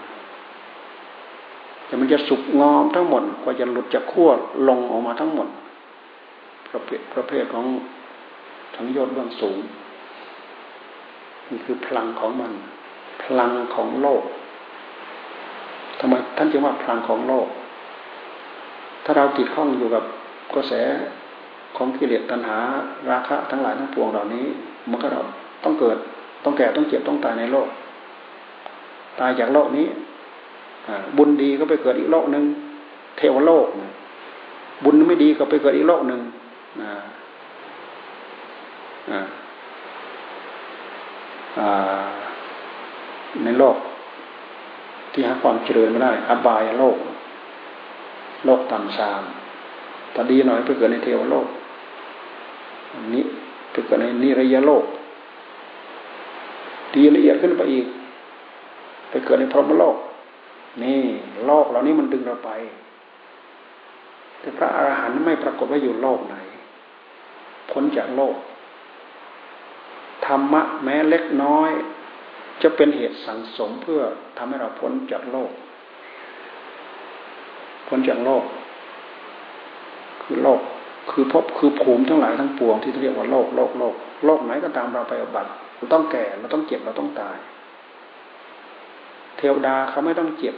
[1.86, 4.30] แต่มันจะสุกงอมทั้งหมดกว่าจะหลุดจากขั้ว
[4.68, 5.48] ลงออกมาทั้งหมด
[6.72, 7.66] ประเภทประเภทของ
[8.76, 9.58] ทั้งยอดเบื้องสูง
[11.50, 12.52] นี่คือพลังของมัน
[13.24, 14.24] พลังของโลก
[16.00, 17.48] ทำไมท่านจึงว่าพลังของโลก
[19.04, 20.04] ถ้าเราติดข้องอยู่กับ
[20.54, 20.74] กระแส
[21.78, 22.58] ของกิเลสตัณหา
[23.12, 24.46] ราคะทั้งหลายทั้งปวงเหล่านี้
[24.90, 25.22] มันก็เรา
[25.64, 25.98] ต้องเกิด
[26.46, 27.68] ต้องแก่ต้องเจ็บต้องตายในโลก
[29.20, 29.88] ตายจากโลกนี้
[31.18, 32.44] บุญดีก็ไปเกิดอีกโลกหนึ่ง
[33.18, 33.68] เทวโลก
[34.84, 36.22] บุญไม่ดีก็ไปเกิดอีกโลกหนึ่ง
[43.44, 43.76] ในโลก
[45.12, 46.98] ที่หาความเจริญไม่ได้ อบายโลก
[48.46, 49.24] โลกต่ำซาม
[50.14, 51.48] ถ้าดีหน่อยไปเกิดในเทวโลก
[53.04, 53.24] นนี้
[53.72, 54.84] ไปเกิดในนิรยโลก
[56.96, 57.86] ดีละเอียดขึ้นไปอีก
[59.10, 59.96] ไปเกิดในพรหมโลก
[60.84, 61.02] นี่
[61.46, 62.52] โลกเหล่านี้มันดึงเราไป
[64.40, 66.36] แต่พระอรหันต์ไม่ปรากฏว่าอยู่โลกไหน
[67.72, 68.36] พ้นจากโลก
[70.26, 71.70] ธรรมะแม้เล็กน้อย
[72.62, 74.02] จะเป็นเหตุสังสมเพื่อ
[74.38, 75.52] ทำให้เราพ้นจากโลก
[77.88, 78.44] พ้นจากโลก
[80.24, 80.60] คือโลก
[81.12, 83.94] คือพบคือภูมิทั้งหลายทั้งปวงที่เรียกว่าโลกโลกโลก
[84.26, 87.38] โลกไหนก็ตามเราไปอบัติ เราต้องแก่เราต้องเจ็บเราต้องตาย
[89.38, 90.56] เทวดาเขาไม่ต้องเจ็บ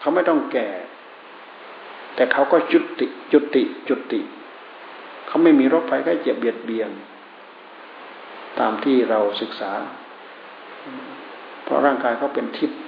[0.00, 0.68] เขาไม่ต้องแก่
[2.14, 4.20] แต่เขาก็จุติจุติจุติ
[5.26, 6.90] เขาไม่มีโรคภัยไข้เจ็บเบียดเบียน
[8.60, 9.72] ตามที่เราศึกษา
[11.64, 12.78] เพราะร่างกายเขาเป็นทิพย์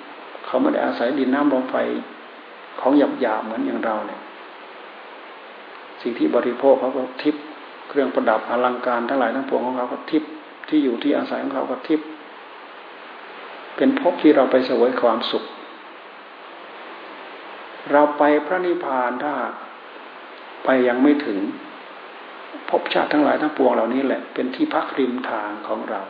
[0.47, 1.77] เขาไม่ได้อาศัยดินน้ำลมไฟ
[2.81, 4.21] ของหยาบหยาบเหมือนอย่างเราเนี่ย
[6.03, 7.43] สิ่งที่บริโภคเขาก็ทิพย์
[7.89, 10.31] เครื่องประดับอลังการทั้งหลายทั้งปวงของเขาก็ทิพย์
[10.69, 12.09] ที่อยู่ที่อาศัยของเขาก็ทิพย์
[13.77, 15.45] เป็นภพที่เราไปเสวยความสุข
[17.93, 19.35] เราไปพระนิพพานถ้า
[20.65, 21.39] ไปยังไม่ถึง
[22.71, 26.01] ภพชาติทั้งหลายทั้งปวงเหล่านี้แหละ เป็นที่พักริมทางของเรา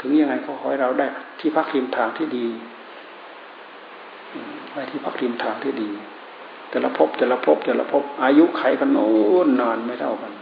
[0.00, 1.06] ถึงยังไงก็ขอให้เราได้
[1.40, 2.46] ที่พักริมทางที่ดี
[4.74, 5.90] ได้ที่พักริมทางที่ดี
[6.70, 9.10] แต่ละภพแต่ละภพแต่ละภพอายุไขกันโน้
[9.46, 10.32] นนานไม่เท่ากัน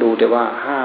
[0.00, 0.80] ดูแต่ว่าห้า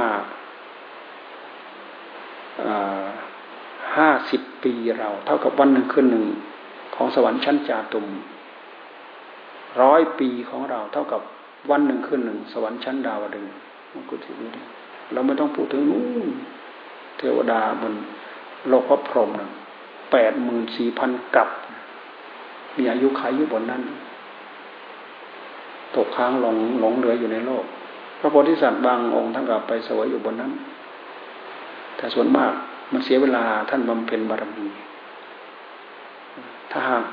[3.97, 6.25] ห้าสิบปีเรา เท่ากับวันหนึ่งคืนหนึ่ง
[6.95, 8.05] ของสวรรค์ชั้นจาตุม
[9.81, 11.21] ร้อยปีของเรา เท่ากับ
[11.71, 13.45] วันหนึ่งคืนหนึ่ง สวรรค์ชั้นดาวดึง
[13.93, 14.51] มันก็ถือว่า
[15.13, 16.27] เราไม่ต้องพูดถึงนู่น
[17.17, 17.93] เทวดาบน
[18.67, 19.49] โลกพระพรหมนะ
[20.11, 21.49] แปดหมื่นสี่พันกับ
[22.77, 23.81] มีอายุขัยอยู่บนนั้น
[25.95, 27.65] ตกค้างหลงหลงเหลืออยู่ในโลก
[28.19, 30.51] พระโพธิสัตว์บางองค์ท่านก็ไปสวยอยู่บนนั้น
[31.97, 32.51] แต่ส่วนมาก
[32.93, 34.67] มันเสียเวลาท่านบำเพ็ญบารมี
[36.71, 37.03] ถ้าหาก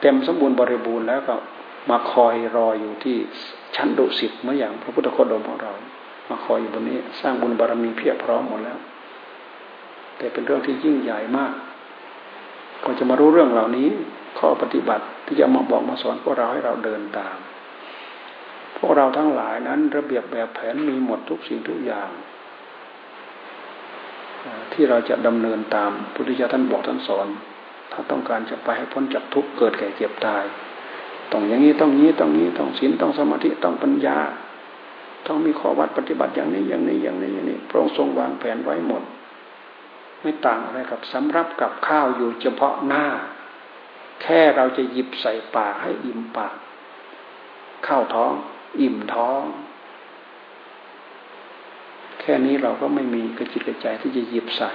[0.00, 1.34] เต็มสมบูรณ์บริบูรณ์แล้วก็
[1.90, 3.16] มาคอยรออยู่ที่
[3.76, 5.72] ชั้นดุสิตเมื่ออย่างพระพุทธโคดมของเรา
[6.30, 8.78] มาคอยอยู่บนนี้ สร้างบุญบารมีเพียบพร้อมหมดแล้ว
[10.18, 11.52] แต่เป็นเรื่องที่ยิ่งใหญ่มาก
[12.84, 13.88] ก็จะมารู้เรื่องเหล่านี้
[14.38, 17.36] ข้อปฏิบัติที่จะมาบอกมาสอนพวกเราให้เราเดินตาม
[18.76, 22.10] พวกเราทั้งหลายนั้น ระเบียบแบบแผนมีหมดทุกสิ่งทุกอย่าง
[24.72, 27.26] ที่เราจะดำเนินตามพุทธิยถาท่านบอกท่านสอน
[27.92, 30.44] ถ้าต้องการจะไปให้พ้นจากทุกข์เกิดแก่เจ็บตาย
[31.32, 34.18] ต้องอย่างนี้ต้องนี้ต้องนี้ต้องศีลต้องสมาธิต้องปัญญา
[35.26, 39.02] ต้องมีข้อวัดปฏิบัติอย่างนี้อย่างนี้อย่างนี้อย่างนี้พระองค์ทรงวางแผนไว้หมด
[40.20, 43.06] ไม่ต่างอะไรกับสำรับกับข้าวอยู่เฉพาะหน้า
[44.22, 46.54] แค่เราจะหยิบใส่ปากให้อิ่มปาก
[47.84, 48.32] เข้าท้อง
[48.80, 49.42] อิ่มท้อง
[52.20, 54.70] แค่นี้เราก็ไม่มีกระจิตกระใจที่จะหยิบใส่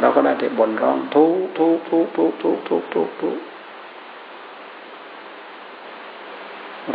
[0.00, 3.38] เราก็ได้แต่บ่นร้องทุกทุกทุกทุกทุกทุกทุกทุก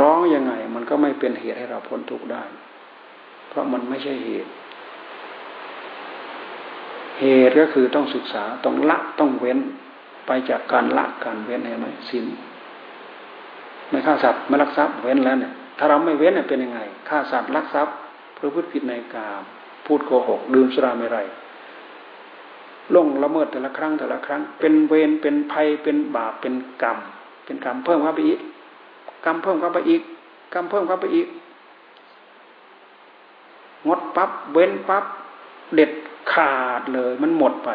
[0.02, 2.44] ร้องยังไง มันก็ไม่เป็นเหตุให้เราพ้นทุกข์ได้
[3.50, 4.52] เพราะมันไม่ใช่เหตุ
[7.20, 9.60] เหตุก็คือต้องศึกษาต้องละต้องเว้น
[10.26, 12.26] ไปจากการละการเว้นเห็นไหมสิน
[13.90, 16.80] ไม่ฆ่าสัตว์ไม่ลักทรัพย์เว้นแล้วเนี่ยถ้าเราไม่เว้นเนี่ยเป็นยังไง
[17.10, 17.96] ฆ่าสัตว์ลักทรัพย์
[18.38, 19.44] ประพฤติผิดในกาม
[19.86, 21.20] พูดโกหกดื่มสุราไม่ไร
[22.96, 26.98] ล่งละเมิดแต่ละครั้งแต่ละครั้ง เป็นเวรเป็นภัยเป็นบาปเป็นกรรม
[27.46, 28.40] เป็นกรรมเพิ่มเข้าไปอีก
[29.26, 30.02] กรรมเพิ่มเข้าไปอีก
[30.54, 31.28] กรรมเพิ่มเข้าไปอีก
[33.88, 35.04] งดปับ๊บเว้นปับ๊บ
[35.76, 35.92] เด็ด
[36.32, 37.70] ขาดเลยมันหมดไป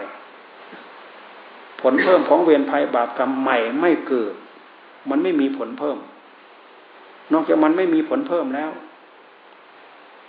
[1.81, 4.35] ผลเพิ่มของเวรภัยบาปกรรมใหม่ไม่เกิด
[5.11, 5.99] มันไม่มีผลเพิ่ม
[7.33, 8.71] นอกจากมันไม่มีผลเพิ่มแล้ว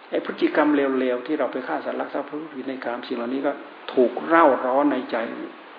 [0.09, 3.51] ไอ้พฤติกรรมเร็วๆที่เราไปฆ่าสัตว์รักทรัพย์พฤติในการสิ่งเหล่านี้ก็
[3.93, 5.15] ถูกเร่าร้อนในใจ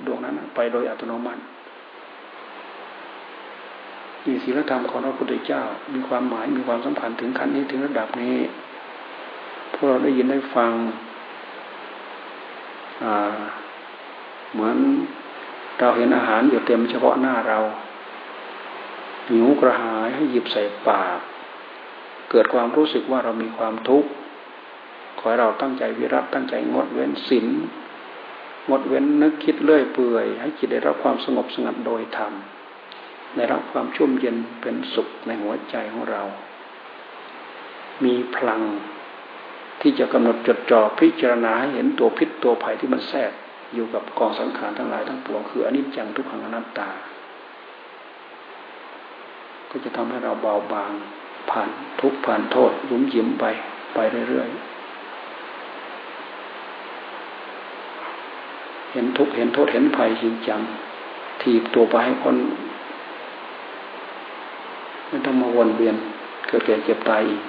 [0.07, 1.43] ดวงนั้นไปโดยอัตโนมัติ
[4.25, 5.63] นี่ศีลธรรมของพระพุทธเจ้า
[5.95, 8.37] มีความหมายมีความสัมพันธ์ถึงขั้นนี้ถึงระดับนี้
[9.73, 10.73] พวกเราได้ยินได้ฟัง
[14.53, 14.77] เหมือน
[15.81, 17.59] เราเห็นอาหารอยู่เต็มเฉพาะหน้าเรา
[19.29, 21.19] หิวกระหายให้หยิบใส่ปาก
[22.31, 24.11] เกิดความรู้สึกว่าเรามีความทุกข์
[25.19, 27.47] ขอให้เราตั้งใจวิรัตตั้งใจงดเว้นศีล
[28.71, 32.33] งดเว้นนึกคิดเลื่อยเปื่อย ให้จิตได้รับความสงบสงัดโดยธรรม
[33.37, 36.23] ได้รับความชุ่มเย็นเป็นสุขในหัวใจของเรา
[38.05, 38.63] มีพลัง
[39.81, 43.33] ที่จะกำหนดจดจ่อพิจารณาให้เห็นตัวพิษตัวภัยที่มันแทรก
[43.75, 46.89] อยู่กับกองสังขารทั้งหลายทั้งปวงคืออนิจจังทุกขังอนัตตา
[49.77, 50.91] ก็จะทำให้เราเบาบาง
[51.51, 51.69] ผ่าน
[52.01, 53.45] ทุกผ่านโทษยุ่มยิ้มไป
[53.95, 53.99] ไป
[54.29, 54.77] เรื่อยๆ
[58.93, 60.61] เห็นทุกเห็นโทษเห็นภัยจริงจัง
[61.43, 62.37] ถีบตัวไปให้คน
[65.09, 65.97] ไม่ต้องมาวนเวียน
[66.47, 67.43] เกิดแก่เจ็บตายอีก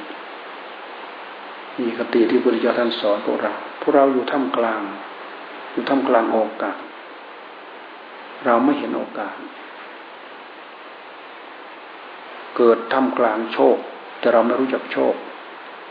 [1.80, 3.52] มีคติที่พระพุทธเจ้าท่านสอนพวกเรา
[3.82, 4.82] พวกเราอยู่ท่ามกลาง
[5.72, 6.78] อยู่ท่ามกลางโอกาส
[8.46, 9.36] เราไม่เห็นโอกาส
[12.58, 13.78] เกิดท่ามกลางโชค
[14.20, 15.14] แต่เราไม่รู้จักโชค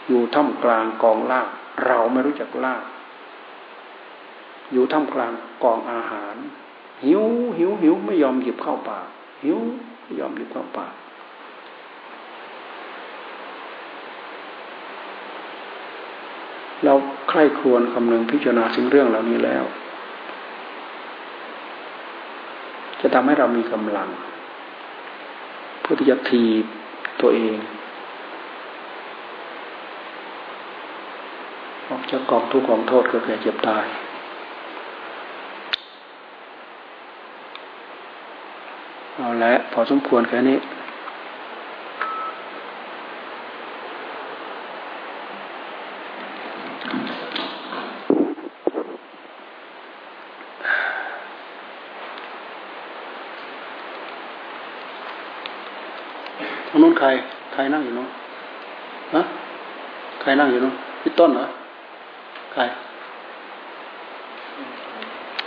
[0.09, 1.49] อยู่ท่ามกลางกองลาก
[1.87, 2.83] เราไม่รู้จักลาก
[4.73, 5.33] อยู่ท่ามกลาง
[5.64, 6.37] กองอาหาร
[7.05, 7.23] หิว
[7.59, 9.07] หิวหิวไม่ยอมหยิบเข้าปาก
[9.43, 9.59] หิว
[10.03, 10.95] ไม่ยอมหยิบเข้าปาก
[16.85, 16.95] เรา
[17.29, 19.64] ใคร่ครวญคำนึงพิจารณาสิ่งเรื่องเหล่านี้แล้ว
[23.01, 24.09] จะทำให้เรามีกำลัง
[25.89, 26.43] พื่อที่จะที
[27.20, 27.57] ตัวเอง
[31.89, 33.84] ออกจากกองทุกข์กองโทษก็แก่เจ็บตาย
[39.16, 40.59] เอาละพอสมควรแค่นี้
[56.99, 57.62] ใค
[60.27, 61.47] รใครนั่งอยู่นู้นฮะใครรนั่งอยู่นู้นพี่ต้นเหรอ
[62.53, 62.62] ใคร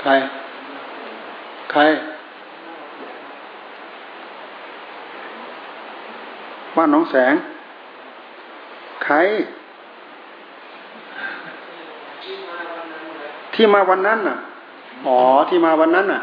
[0.02, 0.12] ใคร
[1.72, 1.82] ใคร
[6.76, 7.34] บ้านน้องแสง
[9.04, 9.16] ใคร
[13.54, 14.36] ที่มาวันนั้นน่ะ
[15.06, 15.18] อ๋อ
[15.50, 16.22] ที่มาวันนั้นน่ะ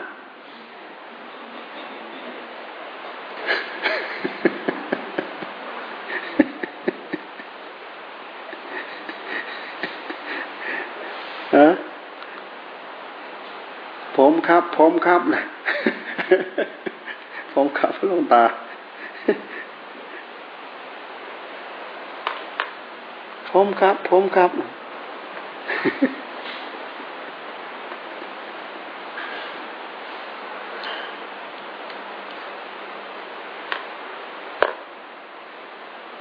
[11.57, 11.69] ฮะ
[14.17, 15.43] ผม ครับ ผมครับนะ
[17.53, 18.45] ผมครับพระลงตา
[23.51, 24.51] ผมครับ ผมครับ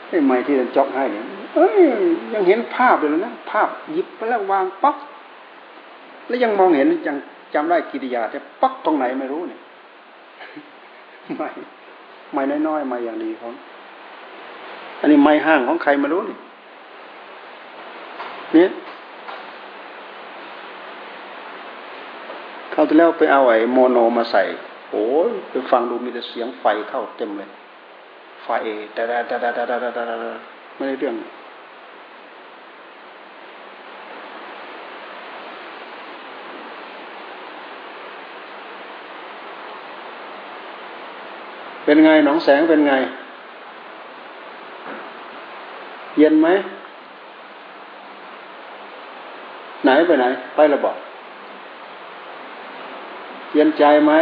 [0.09, 1.81] ไอ้ไม้ที่จอกให้เนี่ยเอ้ย
[2.33, 4.95] ยังเห็นภาพเลยนะ ภาพหยิบไปแล้ววางป๊อก
[6.27, 7.17] แล้วยังมองเห็นยัง
[7.55, 9.59] จำได้กิริยาแต่ปักตรงไหนไม่รู้เนี่ย
[11.37, 11.47] ไม่
[12.33, 13.47] ไม่น้อยๆมาอย่างดีเขา
[14.99, 16.37] อันนี้ไม่ห้างของใครไม่รู้นี่
[18.53, 18.69] เนี่ย
[22.71, 24.43] เขาที่แล้วไปเอาไอ้โมโนมาใส่
[24.91, 27.49] โอ้ยไปฟังดูมีแต่เสียงไฟเข้าเต็มเลย
[28.43, 28.49] ไฟ
[28.93, 30.01] แต่แต่แต่แต่แต่แต่
[30.77, 31.15] ไม่ได้เรื่อง
[41.85, 42.93] เป็นไงหนองแสงเป็นไง
[46.17, 46.47] เย็นไหม
[49.83, 50.25] ไหนไปไหน
[50.55, 50.97] ไประบอก
[53.53, 54.13] เย็นใจไหม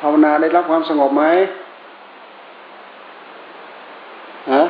[0.00, 1.24] ภาวนาได้รับความสงบไหม
[4.52, 4.64] ฮะ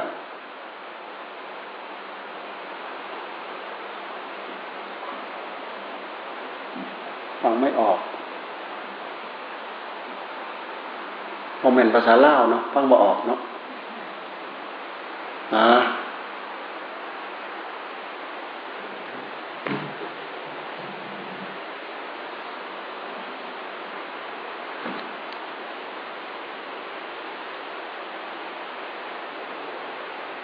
[7.42, 7.98] ฟังไม่ออก
[11.57, 13.38] คอ มเมนต์ภาษาเล่าเนาะฟังบ่ออกเนาะ
[15.54, 15.64] อ่า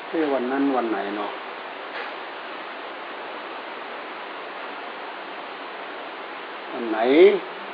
[0.09, 1.31] เฮ้วันนั้นวันไหนเนาะ
[6.73, 6.99] วันไหน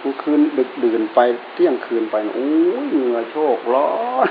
[0.03, 1.21] กลางคืนดึกดื่นไป
[1.55, 2.49] เที่ยงคืนไปโอ้
[2.83, 3.91] ยเหงื่อโชกร้อ
[4.27, 4.29] น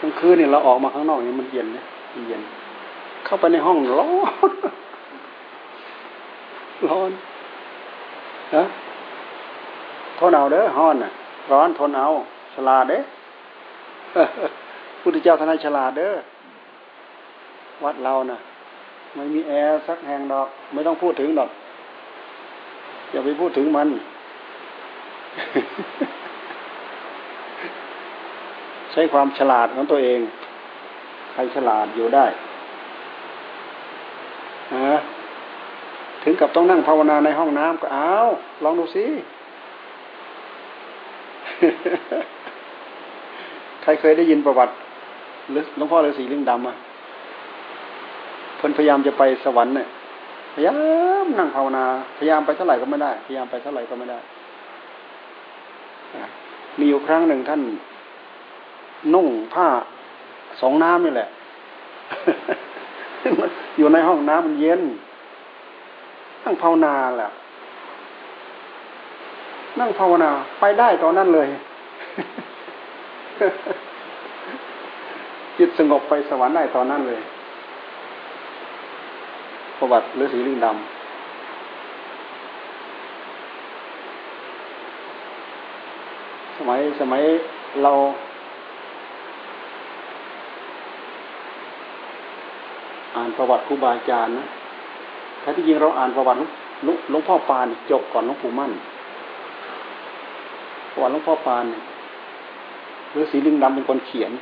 [0.00, 1.84] กลางคืนเนี่ยเราออกมาข้างนอกเนี่ยมันเย็นเนี่ย
[2.28, 2.42] เย็น
[3.24, 4.10] เข้าไปในห้องร้อ
[4.50, 4.52] น
[6.88, 7.10] ร้อน
[8.54, 8.64] ฮะ
[10.18, 11.10] ทนเอาเด้อห้อนน่ะ
[11.52, 12.08] ร้อนทนเอา
[12.54, 12.98] ฉลาดเด้
[15.00, 16.14] พุทธเจ้าทนายฉลาดเด้อ
[17.84, 18.38] วัดเรานะ่ะ
[19.14, 21.50] ไม่มีแอร์สักแห่งดอก ไม่ต้องพูดถึงดอก
[23.10, 23.88] อย่าไปพูดถึงมัน
[28.92, 30.20] ใช้ความฉลาดของตัวเอง
[31.32, 32.26] ใครฉลาดอยู่ได้
[34.74, 34.96] ฮะ
[36.22, 38.14] ถึงกับต้องนั่งภาวนาในห้องน้ำก็เอา
[38.64, 39.04] ลองดูสิ
[43.82, 44.72] ใครเคยได้ยินประวัติ
[45.76, 46.76] หลวงพ่อฤาษีลิงดำอะ
[48.66, 49.88] คนพยายามจะไปสวรรค์เนี่ย
[50.54, 50.72] พยายา
[51.24, 51.84] มนั่งภาวนา
[52.18, 54.18] พยายามไปเท่าไหร่ก็ไม่ได้ พยายามไปเท่าไหร่ก็ไม่ได้
[56.78, 57.60] มีอยู่ครั้งหนึ่งท่าน
[59.14, 59.66] นุ่งผ้า
[60.60, 61.28] สองน้ำนี่แหละ
[63.78, 64.80] อยู่ในห้องน้ำมันเย็น
[66.44, 67.30] นั่งภาวนาแหละ
[69.80, 71.48] นั่งภาวนา ไปได้ตอนนั้นเลย
[75.58, 77.22] จิตสงบไปสวรรค์ได้ตอนนั้นเลย
[79.84, 80.74] ประวัติฤาษีลิงดำ
[86.58, 87.22] สมัยสมัย
[87.82, 87.92] เรา
[93.16, 94.44] อ่านประวัติครูบาอาจารย์นะ
[95.42, 96.38] ถ้าที่จริงเราอ่านประวัติ
[97.10, 98.72] หลวงพ่อปานจบก่อนหลวงปู่มั่น
[100.92, 101.64] ประวัติหลวงพ่อปาน
[103.20, 104.32] ฤาษีลิงดำเป็นคนเขียน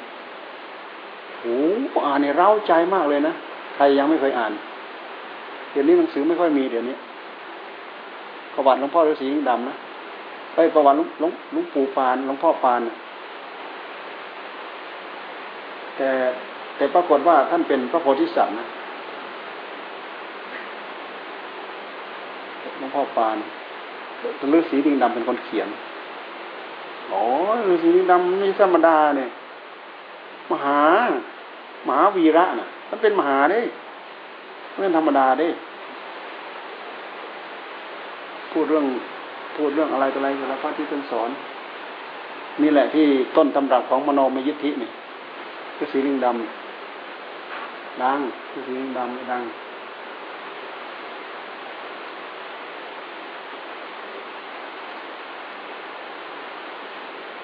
[1.41, 1.57] โอ้
[2.07, 3.33] อ่านเนี่ยเร้าใจมากเลยนะ
[3.75, 4.55] ใครยังไม่เคยอ่าน
[5.73, 6.97] เดี๋ยวนี้หนังสือไม่ค่อยมีเดี๋ยวนี้
[8.55, 9.77] ประวัติหลวงพ่อฤาษีดำนะ
[10.55, 12.81] ไปประวัติหลวงหลวงปู่ปานหลวงพ่อปาน
[15.97, 16.09] แต่
[16.77, 18.67] แต่ปรากฏว่าท่านเป็นพระโพธิสัตว์นะ
[22.79, 23.37] หลวงพ่อปาน
[24.57, 25.69] ฤาษีดิงดำเป็นคนเขียน
[27.13, 27.23] อ้
[27.57, 29.31] ยฤาษีดิงดำนี่ธรรมดาเนี่ย
[30.51, 30.79] มหา
[31.87, 35.49] มหาวีระน่ะ มันเป็นมหาเด้ไม่เป็นธรรมดาด้
[38.53, 38.87] พูดเรื่อง
[39.57, 41.31] พูดเรื่องอะไรอะไรสารพัดที่ท่านสอน
[42.63, 43.07] นี่แหละที่
[43.37, 44.91] ต้นตำรับของมโนมยิทธินี่
[45.77, 48.19] คือสีลิงดำดัง
[48.51, 49.43] คือสีลิงดำดัง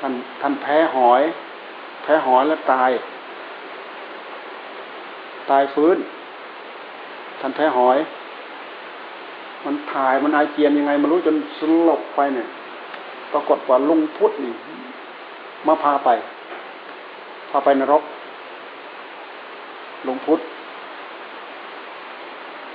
[0.01, 1.23] ท่านท่านแพ้หอย
[2.03, 2.91] แพ้หอยแล้วตาย
[5.51, 5.97] ตายฟื้น
[7.41, 7.99] ท่านแพ้หอย
[9.65, 12.49] มันถ่ายมันอาเจียนยังไงไม่รู้จนสลบไปเนี่ย
[13.33, 14.55] ปรากฏว่าลุงพุทธนี่
[15.67, 16.09] มาพาไป
[17.51, 18.03] พาไปนรก
[20.07, 20.41] ลุงพุทธ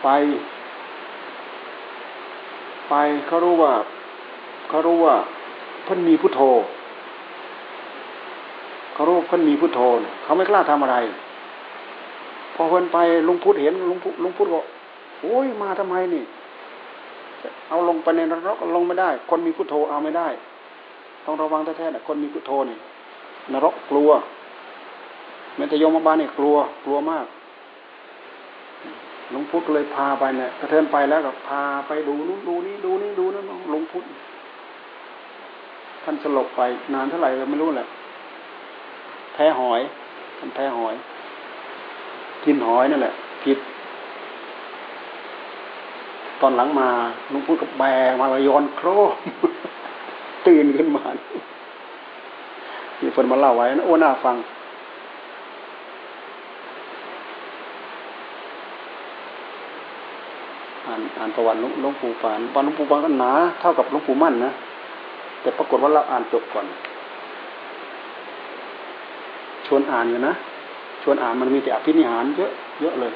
[0.04, 0.10] ไป
[2.90, 2.94] ไป
[3.28, 3.74] เขารู้ว่า
[4.70, 5.16] เขารู้ว่า
[5.84, 6.42] เพิ่นมีพุทโธ
[8.94, 9.80] เขารู้เพิ่นมีพุทโธ
[10.24, 10.98] เขาไม่กล้าทำอะไร
[12.56, 12.98] พอเพิ่นไป
[13.28, 14.62] ลุงพุทธเห็นลุงพุทธลุงพุทธก็
[15.22, 16.24] โอ้ยมาทำไมนี่
[17.70, 20.28] เอาลงไปในนรกลงไม่ได้ คนมีพุทโธเอาไม่ได้
[21.26, 22.78] ต้องระวังแท้ๆนะคนมีพุทโธนี่
[23.54, 24.12] นรกกลัว
[25.56, 27.26] แม้แต่โยมบานเนี่ยกลัว กลัวมาก
[29.34, 34.06] ลุงพุทธเลยพาไปเนี่ยกระเทินไปแล้วก็พาไปดูนู้นดูนี่ดูนี่ดูนั่นลุงพุทธ
[36.04, 36.62] ท่านสลบไป
[36.94, 37.88] นานเท่าไหร่ก็ไม่รู้แหละ
[39.34, 39.82] แพ้หอย
[40.38, 40.94] ท่านแพ้หอย
[42.46, 43.14] กินหอยนั่นแหละ
[43.44, 43.58] ผิด
[46.42, 46.90] ตอนหลังมา
[47.32, 47.84] ลุงพูดกับแบ
[48.20, 48.88] มาลยอนโคร
[50.48, 51.04] ตื่นขึ้นมา
[53.02, 54.36] มีคนมาเล่าไว้นะโอ้น่าฟัง
[60.88, 64.52] อ่านอ่านประวัติหลวงปู่ปานปานหลวงปู่ปานก็หนาเท่ากับหลวงปู่มั่นนะ
[65.42, 66.66] แต่ปรากฏว่าเราอ่านจบก่อน
[69.66, 70.34] ชวนอ่านอยู่นะ
[71.04, 72.52] ชวนอ่านมันมีแต่อภินิหารเยอะ
[72.82, 73.14] เยอะเลย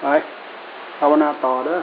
[0.00, 0.06] ไป
[0.98, 1.80] ภาวนาต่อเด้อ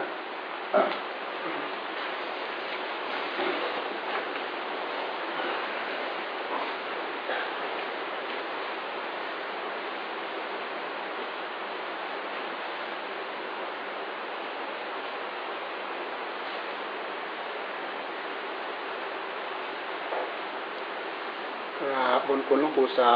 [21.80, 23.14] กราบบน คุณหลวงปู่เสา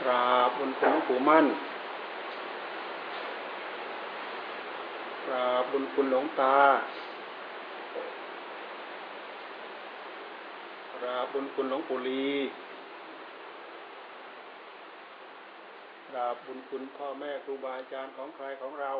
[0.00, 1.46] กราบบนคุณหลวงปู่มั่น
[5.26, 6.56] กราบบุญคุณหลวงตา
[10.92, 12.30] กราบบุญคุณหลวงปู่ลี
[16.08, 18.92] กราบบุญคุณพ่อแม่ครูบาอาจารย์ของใครของเรา